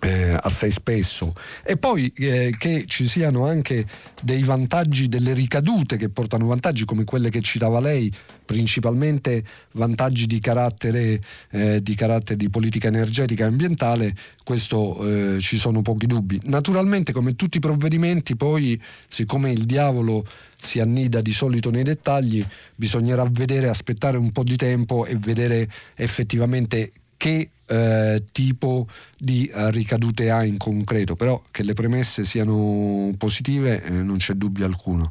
[0.00, 1.34] eh, assai spesso
[1.64, 3.86] e poi eh, che ci siano anche
[4.22, 8.12] dei vantaggi, delle ricadute che portano vantaggi come quelle che citava lei,
[8.44, 11.20] principalmente vantaggi di carattere,
[11.50, 16.40] eh, di, carattere di politica energetica e ambientale, questo eh, ci sono pochi dubbi.
[16.44, 20.24] Naturalmente come tutti i provvedimenti poi siccome il diavolo
[20.60, 22.44] si annida di solito nei dettagli,
[22.74, 28.86] bisognerà vedere, aspettare un po' di tempo e vedere effettivamente che eh, tipo
[29.18, 34.32] di eh, ricadute ha in concreto, però che le premesse siano positive eh, non c'è
[34.32, 35.10] dubbio alcuno.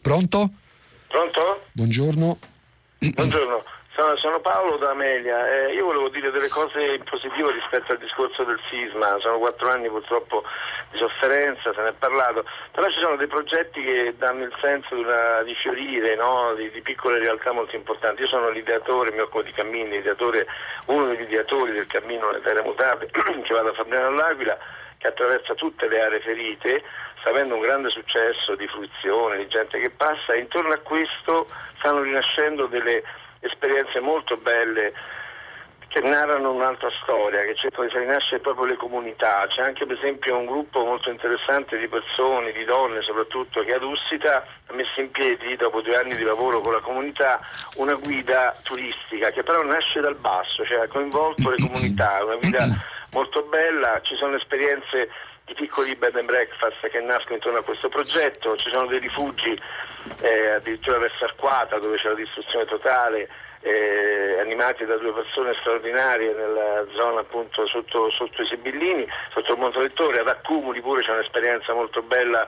[0.00, 0.50] Pronto?
[1.06, 1.60] Pronto?
[1.70, 2.38] Buongiorno.
[2.98, 3.62] Buongiorno.
[3.94, 8.58] Sono, Paolo da Amelia, eh, io volevo dire delle cose positive rispetto al discorso del
[8.70, 10.42] sisma, sono quattro anni purtroppo
[10.90, 14.94] di sofferenza, se ne è parlato, però ci sono dei progetti che danno il senso
[14.94, 16.54] di, una, di fiorire, no?
[16.54, 18.22] di, di, piccole realtà molto importanti.
[18.22, 20.02] Io sono l'ideatore, mi occupo di cammini,
[20.86, 24.56] uno degli ideatori del cammino Le Terre Mutate che va da Fabriano all'Aquila
[24.96, 26.82] che attraversa tutte le aree ferite,
[27.20, 31.44] sta avendo un grande successo di fruizione, di gente che passa e intorno a questo
[31.78, 33.02] stanno rinascendo delle
[33.42, 34.92] esperienze molto belle
[35.92, 39.46] che narrano un'altra storia, che cercano di far rinascere proprio le comunità.
[39.46, 43.82] C'è anche per esempio un gruppo molto interessante di persone, di donne soprattutto, che ad
[43.82, 47.38] Ussita ha messo in piedi, dopo due anni di lavoro con la comunità,
[47.76, 52.64] una guida turistica che però nasce dal basso, cioè ha coinvolto le comunità, una guida
[53.12, 55.10] molto bella, ci sono esperienze
[55.44, 59.58] di piccoli bed and breakfast che nascono intorno a questo progetto, ci sono dei rifugi
[60.20, 63.28] eh, addirittura verso Arquata dove c'è la distruzione totale,
[63.60, 69.58] eh, animati da due persone straordinarie nella zona appunto sotto, sotto i Sibillini, sotto il
[69.58, 72.46] Montolettore, ad Accumuli pure c'è un'esperienza molto bella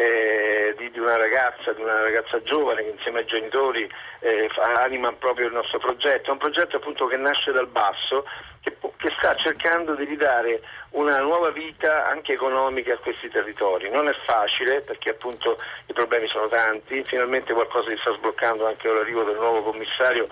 [0.00, 3.90] eh, di, di, una ragazza, di una ragazza giovane che insieme ai genitori
[4.20, 8.24] eh, anima proprio il nostro progetto, è un progetto appunto che nasce dal basso,
[8.62, 13.88] che che sta cercando di ridare una nuova vita anche economica a questi territori.
[13.88, 18.88] Non è facile perché appunto i problemi sono tanti, finalmente qualcosa si sta sbloccando anche
[18.88, 20.28] l'arrivo del nuovo commissario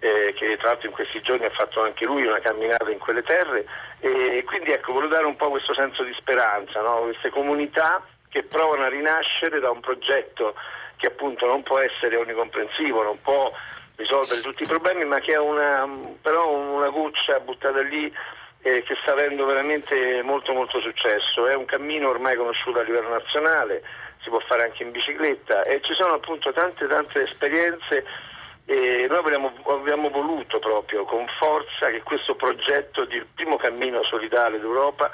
[0.00, 3.22] eh, che tra l'altro in questi giorni ha fatto anche lui una camminata in quelle
[3.22, 3.66] terre
[4.00, 7.00] e quindi ecco, volevo dare un po' questo senso di speranza, no?
[7.02, 10.54] queste comunità che provano a rinascere da un progetto
[10.96, 13.52] che appunto non può essere onnicomprensivo, non può
[13.96, 15.88] risolvere tutti i problemi, ma che è una,
[16.22, 18.12] però una goccia buttata lì
[18.62, 21.46] eh, che sta avendo veramente molto molto successo.
[21.46, 23.82] È un cammino ormai conosciuto a livello nazionale,
[24.22, 28.04] si può fare anche in bicicletta e ci sono appunto tante tante esperienze
[28.66, 34.60] e noi abbiamo, abbiamo, voluto proprio con forza che questo progetto di primo cammino solidale
[34.60, 35.10] d'Europa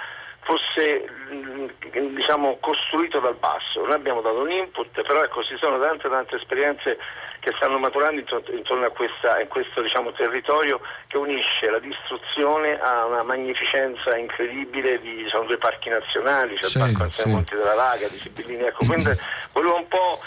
[0.47, 3.85] fosse mm, diciamo, costruito dal basso.
[3.85, 6.97] Noi abbiamo dato un input, però ecco, ci sono tante tante esperienze
[7.41, 8.21] che stanno maturando
[8.53, 15.01] intorno a, questa, a questo diciamo, territorio che unisce la distruzione a una magnificenza incredibile
[15.01, 17.29] di sono due parchi nazionali, c'è sì, il Parco Nazionale sì.
[17.29, 18.63] Monti della Laga, di Sibillini.
[18.63, 19.11] Ecco, quindi
[19.53, 20.21] volevo un po'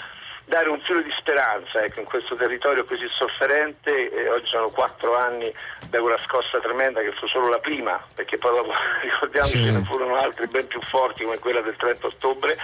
[0.49, 4.09] dare un filo di speranza ecco, in questo territorio così sofferente.
[4.11, 5.53] Eh, oggi sono quattro anni
[5.89, 9.63] da quella scossa tremenda che fu solo la prima, perché poi dopo ricordiamoci sì.
[9.63, 12.57] che ne furono altri ben più forti come quella del 30 ottobre.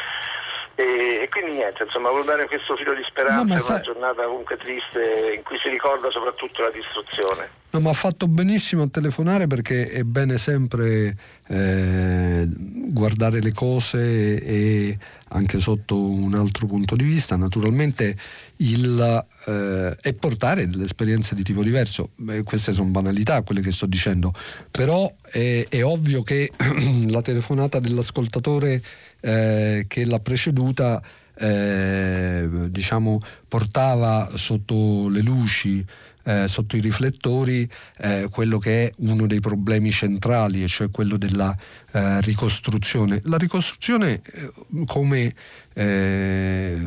[0.77, 3.73] E, e, quindi niente, insomma, volevo dare questo filo di speranza no, in sa...
[3.73, 7.47] una giornata comunque triste in cui si ricorda soprattutto la distruzione.
[7.69, 11.15] No, ma ha fatto benissimo a telefonare perché è bene sempre
[11.47, 14.97] eh, guardare le cose e
[15.35, 18.15] anche sotto un altro punto di vista, naturalmente
[18.57, 22.11] il, eh, e portare delle esperienze di tipo diverso.
[22.15, 24.31] Beh, queste sono banalità, quelle che sto dicendo,
[24.71, 26.51] però è, è ovvio che
[27.07, 28.81] la telefonata dell'ascoltatore
[29.19, 31.01] eh, che l'ha preceduta
[31.37, 35.85] eh, diciamo, portava sotto le luci
[36.25, 41.17] eh, sotto i riflettori eh, quello che è uno dei problemi centrali, e cioè quello
[41.17, 41.55] della
[41.91, 43.21] eh, ricostruzione.
[43.23, 44.51] La ricostruzione, eh,
[44.85, 45.33] come
[45.73, 46.77] eh,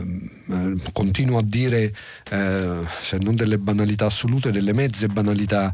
[0.93, 1.93] continuo a dire,
[2.31, 5.73] eh, se non delle banalità assolute, delle mezze banalità,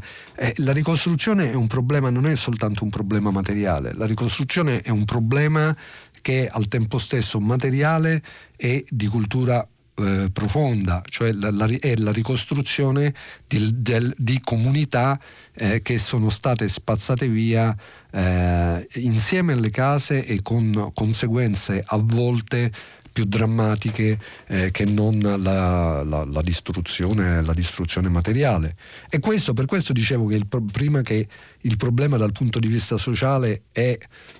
[0.57, 5.05] la ricostruzione è un problema, non è soltanto un problema materiale, la ricostruzione è un
[5.05, 5.75] problema
[6.21, 8.21] che è al tempo stesso materiale
[8.55, 9.67] e di cultura
[9.97, 13.13] eh, profonda, cioè la, la, è la ricostruzione
[13.47, 15.19] di, del, di comunità
[15.53, 17.75] eh, che sono state spazzate via
[18.11, 22.71] eh, insieme alle case e con conseguenze a volte
[23.15, 28.75] più drammatiche eh, che non la, la, la, distruzione, la, distruzione, materiale.
[29.09, 31.25] E questo, per questo dicevo che il, prima che
[31.61, 33.97] il problema dal punto di vista sociale è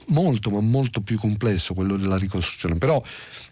[0.07, 2.75] molto, ma molto più complesso, quello della ricostruzione.
[2.75, 3.01] Però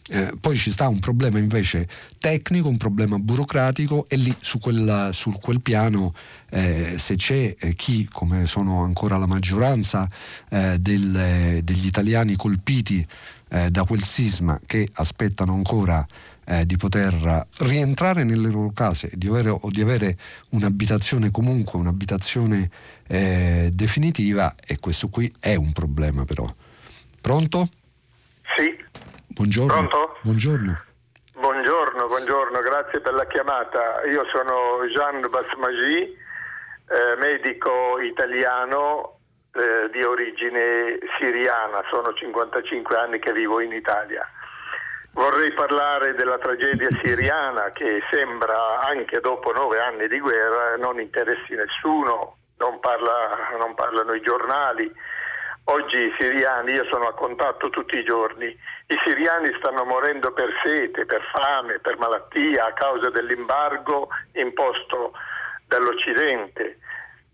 [0.10, 1.88] eh, poi ci sta un problema invece
[2.20, 6.14] tecnico, un problema burocratico e lì su, quella, su quel piano
[6.50, 10.06] eh, se c'è eh, chi, come sono ancora la maggioranza
[10.50, 13.08] eh, del, degli italiani colpiti
[13.54, 16.04] eh, da quel sisma che aspettano ancora
[16.46, 20.18] eh, di poter rientrare nelle loro case di avere, o di avere
[20.52, 22.70] un'abitazione comunque, un'abitazione
[23.08, 26.52] eh, definitiva e questo qui è un problema però.
[27.22, 27.68] Pronto?
[28.58, 28.76] Sì.
[29.28, 29.72] Buongiorno.
[29.72, 30.18] Pronto?
[30.24, 30.84] Buongiorno.
[31.36, 34.02] Buongiorno, buongiorno, grazie per la chiamata.
[34.12, 39.13] Io sono Jean Basmagi, eh, medico italiano
[39.54, 44.28] eh, di origine siriana, sono 55 anni che vivo in Italia.
[45.12, 51.54] Vorrei parlare della tragedia siriana che sembra anche dopo nove anni di guerra non interessi
[51.54, 54.92] nessuno, non, parla, non parlano i giornali.
[55.66, 60.50] Oggi i siriani, io sono a contatto tutti i giorni, i siriani stanno morendo per
[60.66, 65.14] sete, per fame, per malattia a causa dell'embargo imposto
[65.68, 66.80] dall'Occidente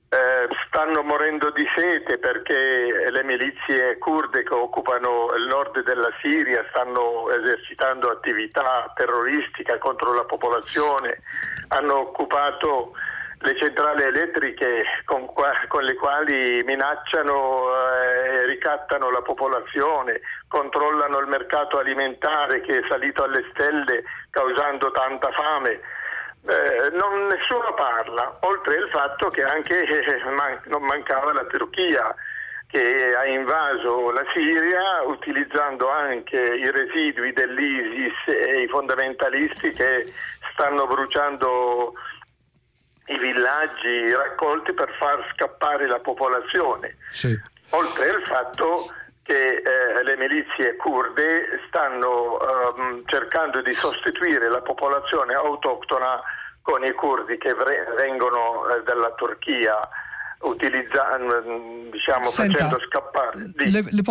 [0.10, 6.65] eh, stanno morendo di sete perché le milizie kurde che occupano il nord della Siria
[6.69, 11.22] stanno esercitando attività terroristica contro la popolazione,
[11.69, 12.94] hanno occupato
[13.41, 15.31] le centrali elettriche con,
[15.68, 22.88] con le quali minacciano e eh, ricattano la popolazione, controllano il mercato alimentare che è
[22.90, 25.80] salito alle stelle causando tanta fame
[26.48, 32.14] eh, non, nessuno parla, oltre al fatto che anche eh, man- non mancava la Turchia
[32.68, 40.14] che ha invaso la Siria utilizzando anche i residui dell'ISIS e i fondamentalisti che
[40.53, 41.94] stanno bruciando
[43.07, 46.98] i villaggi raccolti per far scappare la popolazione.
[47.10, 47.36] Sì.
[47.72, 48.94] Oltre al fatto
[49.30, 56.19] che eh, le milizie kurde stanno ehm, cercando di sostituire la popolazione autoctona
[56.64, 59.88] con i curdi che vre- vengono eh, dalla Turchia
[60.41, 61.43] utilizzando,
[61.91, 63.51] diciamo, Senta, facendo scappare.
[63.56, 64.01] Le, le,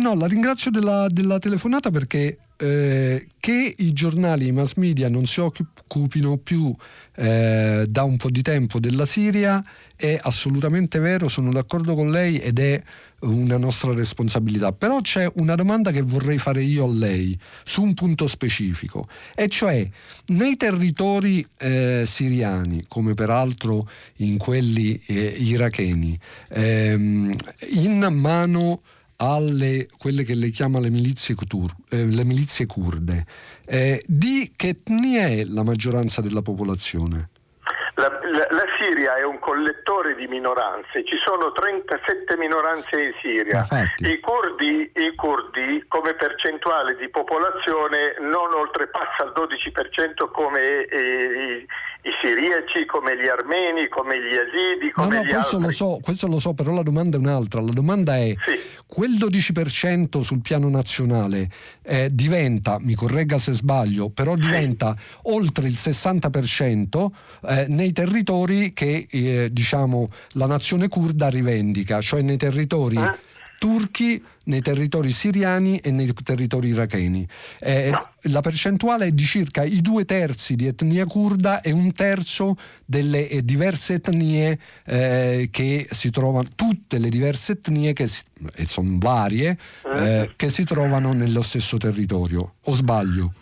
[0.00, 5.26] no, la ringrazio della, della telefonata perché eh, che i giornali, i mass media non
[5.26, 6.72] si occupino più
[7.16, 9.62] eh, da un po' di tempo della Siria
[9.96, 12.80] è assolutamente vero, sono d'accordo con lei ed è
[13.22, 14.72] una nostra responsabilità.
[14.72, 19.48] Però c'è una domanda che vorrei fare io a lei su un punto specifico, e
[19.48, 19.88] cioè
[20.26, 26.16] nei territori eh, siriani, come peraltro in quelli eh, iracheni,
[26.50, 27.34] ehm,
[27.70, 28.82] in mano
[29.22, 31.36] alle quelle che lei chiama le milizie,
[31.90, 33.24] eh, le milizie kurde,
[33.64, 37.30] eh, di che etnia è la maggioranza della popolazione?
[37.94, 43.62] La, la, la, Siria è un collettore di minoranze, ci sono 37 minoranze in Siria.
[43.98, 51.66] I curdi, I curdi, come percentuale di popolazione non oltrepassa il 12% come eh,
[52.04, 55.60] i siriaci, come gli armeni, come gli yazidi, come no, no, questo altri.
[55.60, 57.60] Lo so, questo lo so, però la domanda è un'altra.
[57.60, 58.58] La domanda è, sì.
[58.86, 61.48] quel 12% sul piano nazionale
[61.84, 65.18] eh, diventa, mi corregga se sbaglio, però diventa sì.
[65.22, 67.06] oltre il 60%
[67.46, 73.30] eh, nei territori che eh, diciamo, la nazione kurda rivendica, cioè nei territori eh?
[73.62, 77.24] turchi nei territori siriani e nei territori iracheni.
[77.60, 77.92] Eh,
[78.22, 83.28] la percentuale è di circa i due terzi di etnia kurda e un terzo delle
[83.28, 88.22] eh, diverse etnie eh, che si trovano, tutte le diverse etnie, che si,
[88.56, 89.56] e sono varie,
[89.94, 92.54] eh, che si trovano nello stesso territorio.
[92.62, 93.32] O sbaglio?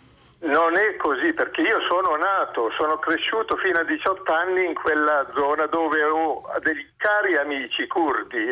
[0.41, 5.23] Non è così perché io sono nato, sono cresciuto fino a 18 anni in quella
[5.35, 8.43] zona dove ho degli cari amici curdi,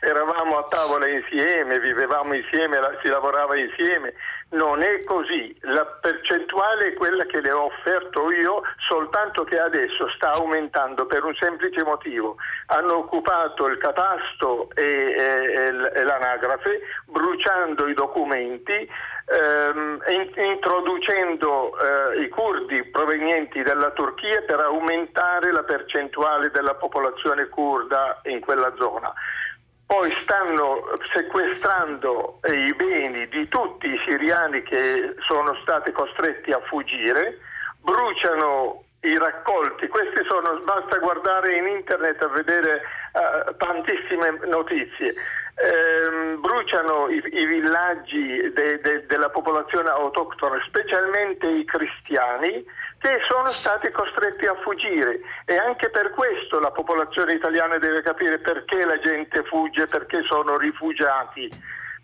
[0.00, 4.12] eravamo a tavola insieme, vivevamo insieme, si lavorava insieme.
[4.54, 10.08] Non è così, la percentuale è quella che le ho offerto io, soltanto che adesso
[10.10, 12.36] sta aumentando per un semplice motivo.
[12.66, 18.88] Hanno occupato il catasto e, e, e l'anagrafe, bruciando i documenti
[19.26, 20.02] ehm,
[20.36, 28.40] introducendo eh, i curdi provenienti dalla Turchia per aumentare la percentuale della popolazione curda in
[28.40, 29.12] quella zona.
[29.86, 37.38] Poi stanno sequestrando i beni di tutti i siriani che sono stati costretti a fuggire,
[37.80, 42.82] bruciano i raccolti, questi sono, basta guardare in internet a vedere
[43.12, 45.14] uh, tantissime notizie.
[45.56, 52.64] Ehm, bruciano i, i villaggi de, de, della popolazione autoctona, specialmente i cristiani,
[52.98, 55.20] che sono stati costretti a fuggire.
[55.44, 60.56] E anche per questo la popolazione italiana deve capire perché la gente fugge, perché sono
[60.56, 61.48] rifugiati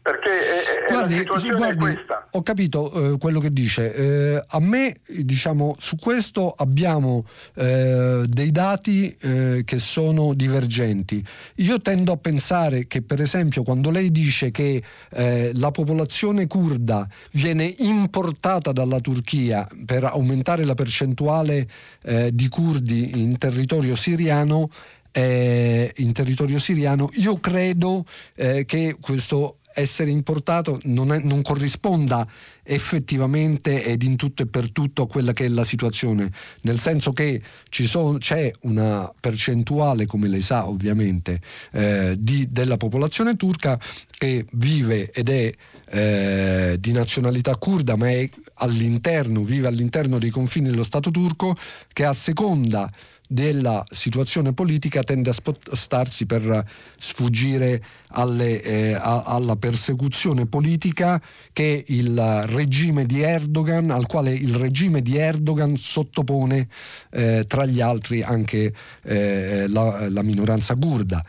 [0.03, 1.99] perché è, guardi, guardi,
[2.33, 3.95] Ho capito eh, quello che dice.
[3.95, 11.23] Eh, a me, diciamo, su questo abbiamo eh, dei dati eh, che sono divergenti.
[11.57, 17.07] Io tendo a pensare che, per esempio, quando lei dice che eh, la popolazione kurda
[17.33, 21.69] viene importata dalla Turchia per aumentare la percentuale
[22.05, 24.69] eh, di curdi in territorio siriano,
[25.13, 32.27] in territorio siriano, io credo che questo essere importato non, è, non, corrisponda
[32.63, 36.31] effettivamente ed in tutto e per tutto a quella che è la situazione,
[36.63, 37.41] nel senso che
[37.71, 41.41] sono, c'è una percentuale, come lei sa ovviamente,
[41.73, 43.79] eh, di, della popolazione turca
[44.11, 45.53] che vive ed è
[45.91, 51.57] eh, di nazionalità kurda, ma è all'interno, vive all'interno dei confini dello Stato turco,
[51.93, 52.91] che a seconda
[53.33, 56.65] della situazione politica tende a spostarsi per
[56.99, 64.57] sfuggire alle, eh, a, alla persecuzione politica che il regime di Erdogan, al quale il
[64.57, 66.67] regime di Erdogan sottopone
[67.11, 68.75] eh, tra gli altri anche
[69.05, 71.25] eh, la, la, minoranza kurda.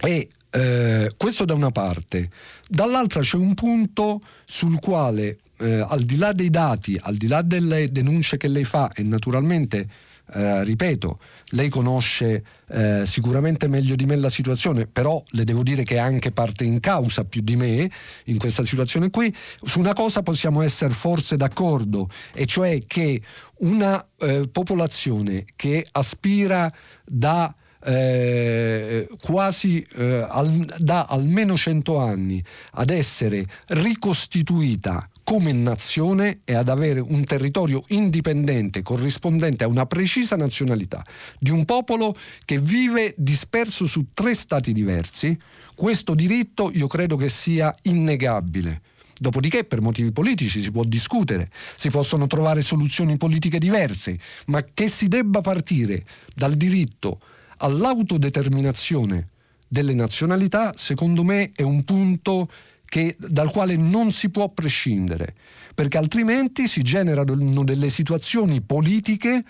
[0.00, 2.30] E eh, questo da una parte.
[2.66, 7.42] Dall'altra c'è un punto sul quale, eh, al di là dei dati, al di là
[7.42, 9.86] delle denunce che lei fa e naturalmente
[10.32, 11.20] eh, ripeto,
[11.50, 15.98] lei conosce eh, sicuramente meglio di me la situazione, però le devo dire che è
[15.98, 17.88] anche parte in causa più di me
[18.24, 19.34] in questa situazione qui.
[19.62, 23.20] Su una cosa possiamo essere forse d'accordo, e cioè che
[23.58, 26.72] una eh, popolazione che aspira
[27.04, 27.54] da
[27.84, 30.48] eh, quasi eh, al,
[30.78, 32.42] da almeno 100 anni
[32.72, 40.36] ad essere ricostituita come nazione e ad avere un territorio indipendente corrispondente a una precisa
[40.36, 41.04] nazionalità
[41.40, 45.36] di un popolo che vive disperso su tre stati diversi,
[45.74, 48.82] questo diritto io credo che sia innegabile.
[49.18, 54.16] Dopodiché per motivi politici si può discutere, si possono trovare soluzioni politiche diverse,
[54.46, 56.04] ma che si debba partire
[56.36, 57.20] dal diritto
[57.56, 59.30] all'autodeterminazione
[59.66, 62.48] delle nazionalità, secondo me è un punto
[62.96, 65.34] che, dal quale non si può prescindere,
[65.74, 69.44] perché altrimenti si generano delle situazioni politiche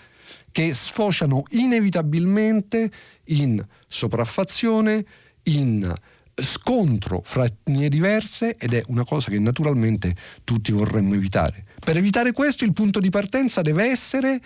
[0.51, 2.91] che sfociano inevitabilmente
[3.27, 5.05] in sopraffazione,
[5.43, 5.95] in
[6.35, 10.13] scontro fra etnie diverse ed è una cosa che naturalmente
[10.43, 11.63] tutti vorremmo evitare.
[11.79, 14.41] Per evitare questo il punto di partenza deve essere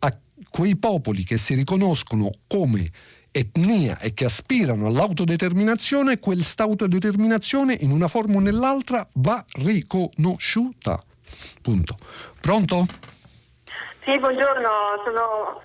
[0.00, 0.14] a
[0.50, 2.90] quei popoli che si riconoscono come
[3.36, 11.00] etnia e che aspirano all'autodeterminazione, questa autodeterminazione in una forma o nell'altra va riconosciuta.
[11.60, 11.96] Punto.
[12.40, 12.84] Pronto?
[14.04, 14.70] Sì, buongiorno,
[15.04, 15.62] sono...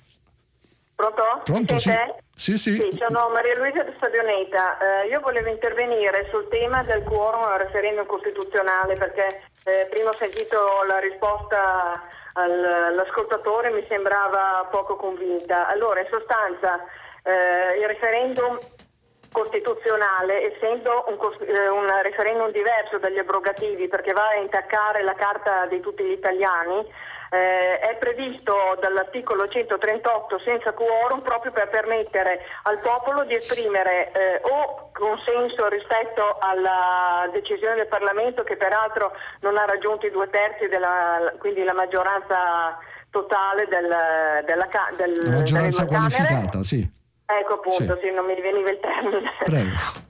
[0.96, 1.22] Pronto?
[1.44, 1.92] Pronto, sì.
[2.34, 2.74] Sì, sì.
[2.74, 4.78] sì, sono Maria Luisa di Stadioneta.
[4.78, 10.16] Eh, io volevo intervenire sul tema del quorum al referendum costituzionale perché eh, prima ho
[10.16, 10.56] sentito
[10.88, 11.92] la risposta
[12.32, 15.68] al, all'ascoltatore mi sembrava poco convinta.
[15.68, 16.80] Allora, in sostanza,
[17.24, 18.58] il referendum
[19.32, 21.16] costituzionale, essendo un,
[21.46, 26.12] eh, un, referendum diverso dagli abrogativi perché va a intaccare la carta di tutti gli
[26.12, 26.84] italiani,
[27.32, 34.40] eh, è previsto dall'articolo 138 senza quorum proprio per permettere al popolo di esprimere eh,
[34.42, 40.66] o consenso rispetto alla decisione del Parlamento che peraltro non ha raggiunto i due terzi,
[40.66, 42.76] della, quindi la maggioranza
[43.10, 46.98] totale del, della, del, la maggioranza qualificata, sì.
[47.38, 48.10] Ecco appunto, sì.
[48.10, 49.30] non mi veniva il termine.
[49.44, 50.08] Prego.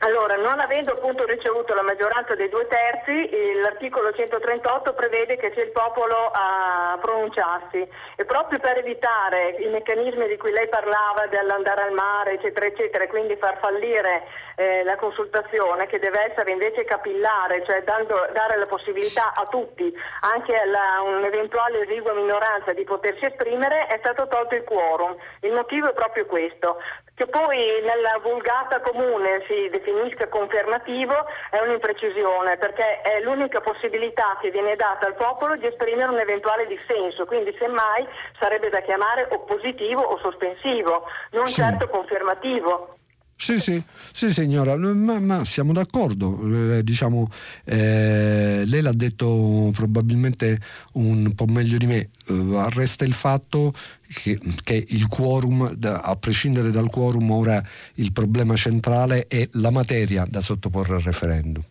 [0.00, 3.30] Allora, non avendo appunto ricevuto la maggioranza dei due terzi,
[3.60, 7.84] l'articolo 138 prevede che sia il popolo a pronunciarsi
[8.14, 13.04] e proprio per evitare i meccanismi di cui lei parlava dell'andare al mare, eccetera, eccetera,
[13.04, 14.22] e quindi far fallire
[14.54, 19.92] eh, la consultazione che deve essere invece capillare, cioè dando, dare la possibilità a tutti,
[20.20, 25.16] anche a un'eventuale esigua minoranza di potersi esprimere, è stato tolto il quorum.
[25.40, 26.78] Il motivo è proprio questo,
[27.14, 31.14] che poi nella vulgata comune si definisca confermativo
[31.50, 36.64] è un'imprecisione perché è l'unica possibilità che viene data al popolo di esprimere un eventuale
[36.66, 38.06] dissenso, quindi semmai
[38.38, 41.54] sarebbe da chiamare oppositivo o sospensivo, non sì.
[41.54, 42.96] certo confermativo.
[43.40, 43.80] Sì, sì,
[44.12, 46.76] sì, signora, ma, ma siamo d'accordo.
[46.76, 47.30] Eh, diciamo,
[47.64, 50.58] eh, lei l'ha detto probabilmente
[50.94, 52.08] un po' meglio di me.
[52.26, 53.72] Eh, resta il fatto
[54.12, 57.62] che, che, il quorum, da, a prescindere dal quorum, ora
[57.94, 61.62] il problema centrale è la materia da sottoporre al referendum.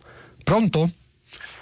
[0.42, 0.88] Pronto?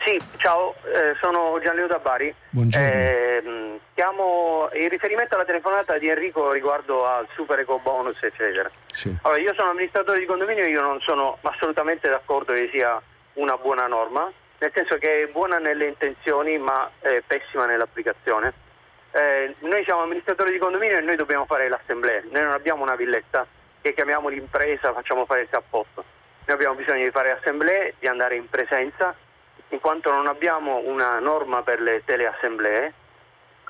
[0.05, 2.33] Sì, ciao, eh, sono Gianleo da Bari.
[2.51, 3.81] Buongiorno.
[3.97, 8.70] Chiamo in riferimento alla telefonata di Enrico riguardo al super eco bonus, eccetera.
[8.89, 9.16] Sì.
[9.23, 13.01] Allora, io sono amministratore di condominio e io non sono assolutamente d'accordo che sia
[13.35, 18.52] una buona norma, nel senso che è buona nelle intenzioni ma è pessima nell'applicazione.
[19.12, 22.97] Eh, noi siamo amministratori di condominio e noi dobbiamo fare l'assemblea, noi non abbiamo una
[22.97, 23.47] villetta
[23.81, 26.05] che chiamiamo l'impresa, facciamo fare il cappotto.
[26.44, 29.14] Noi abbiamo bisogno di fare assemblee, di andare in presenza
[29.68, 32.93] in quanto non abbiamo una norma per le teleassemblee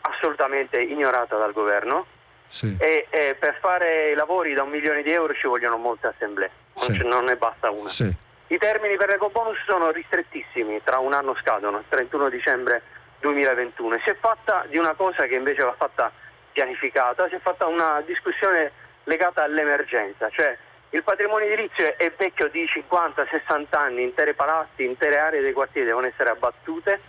[0.09, 2.07] assolutamente ignorata dal governo
[2.49, 2.77] sì.
[2.79, 6.51] e, e, per fare i lavori da un milione di euro ci vogliono molte assemblee,
[6.75, 7.07] non, sì.
[7.07, 7.89] non ne basta una.
[7.89, 8.25] Sì.
[8.49, 12.83] I termini per l'ecobonus sono ristrettissimi, tra un anno scadono, il 31 dicembre
[13.21, 16.13] 2021 si è fatta di una cosa che invece va fatta
[16.53, 18.71] pianificata, si è fatta una discussione
[19.05, 20.57] legata all'emergenza, cioè
[20.91, 26.07] il patrimonio edilizio è vecchio di 50-60 anni, intere palazzi, intere aree dei quartieri devono
[26.07, 27.01] essere abbattute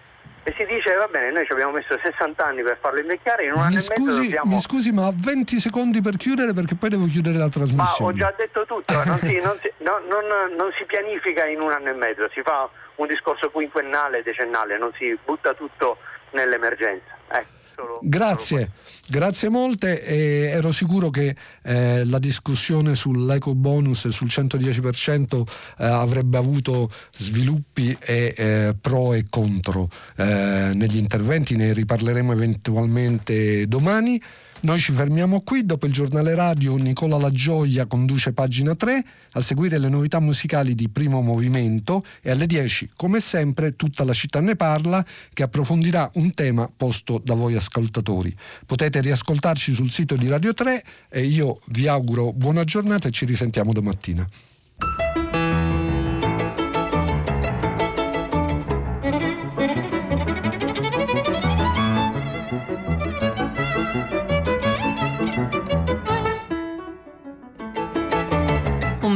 [0.48, 3.52] e si dice va bene, noi ci abbiamo messo 60 anni per farlo invecchiare, in
[3.52, 4.54] un mi anno scusi, e mezzo dobbiamo...
[4.54, 8.14] Mi scusi, ma 20 secondi per chiudere perché poi devo chiudere la trasmissione.
[8.14, 10.24] Ma ho già detto tutto, non si, non, si, no, non,
[10.56, 14.94] non si pianifica in un anno e mezzo, si fa un discorso quinquennale, decennale, non
[14.98, 15.98] si butta tutto
[16.32, 17.18] nell'emergenza.
[17.28, 17.57] Ecco.
[17.78, 18.72] Solo, grazie, solo
[19.06, 20.04] grazie molte.
[20.04, 25.44] E ero sicuro che eh, la discussione sull'eco bonus e sul 110%
[25.78, 33.68] eh, avrebbe avuto sviluppi e, eh, pro e contro eh, negli interventi, ne riparleremo eventualmente
[33.68, 34.20] domani.
[34.60, 39.42] Noi ci fermiamo qui, dopo il giornale radio Nicola La Gioia conduce pagina 3, a
[39.42, 44.40] seguire le novità musicali di primo movimento e alle 10, come sempre, tutta la città
[44.42, 48.36] ne parla che approfondirà un tema posto da voi ascoltatori.
[48.66, 53.26] Potete riascoltarci sul sito di Radio 3 e io vi auguro buona giornata e ci
[53.26, 54.28] risentiamo domattina.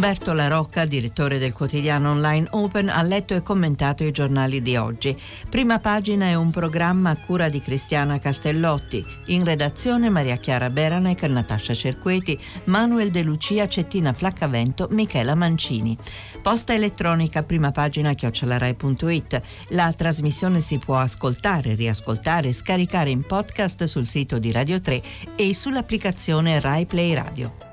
[0.01, 4.75] Umberto La Rocca, direttore del quotidiano online Open, ha letto e commentato i giornali di
[4.75, 5.15] oggi.
[5.47, 9.05] Prima pagina è un programma a cura di Cristiana Castellotti.
[9.25, 15.95] In redazione Maria Chiara Beranec, Natascia Cerqueti, Manuel De Lucia, Cettina Flaccavento, Michela Mancini.
[16.41, 19.41] Posta elettronica prima pagina chiocciolarai.it.
[19.67, 25.01] La trasmissione si può ascoltare, riascoltare, scaricare in podcast sul sito di Radio 3
[25.35, 27.70] e sull'applicazione Rai Play Radio.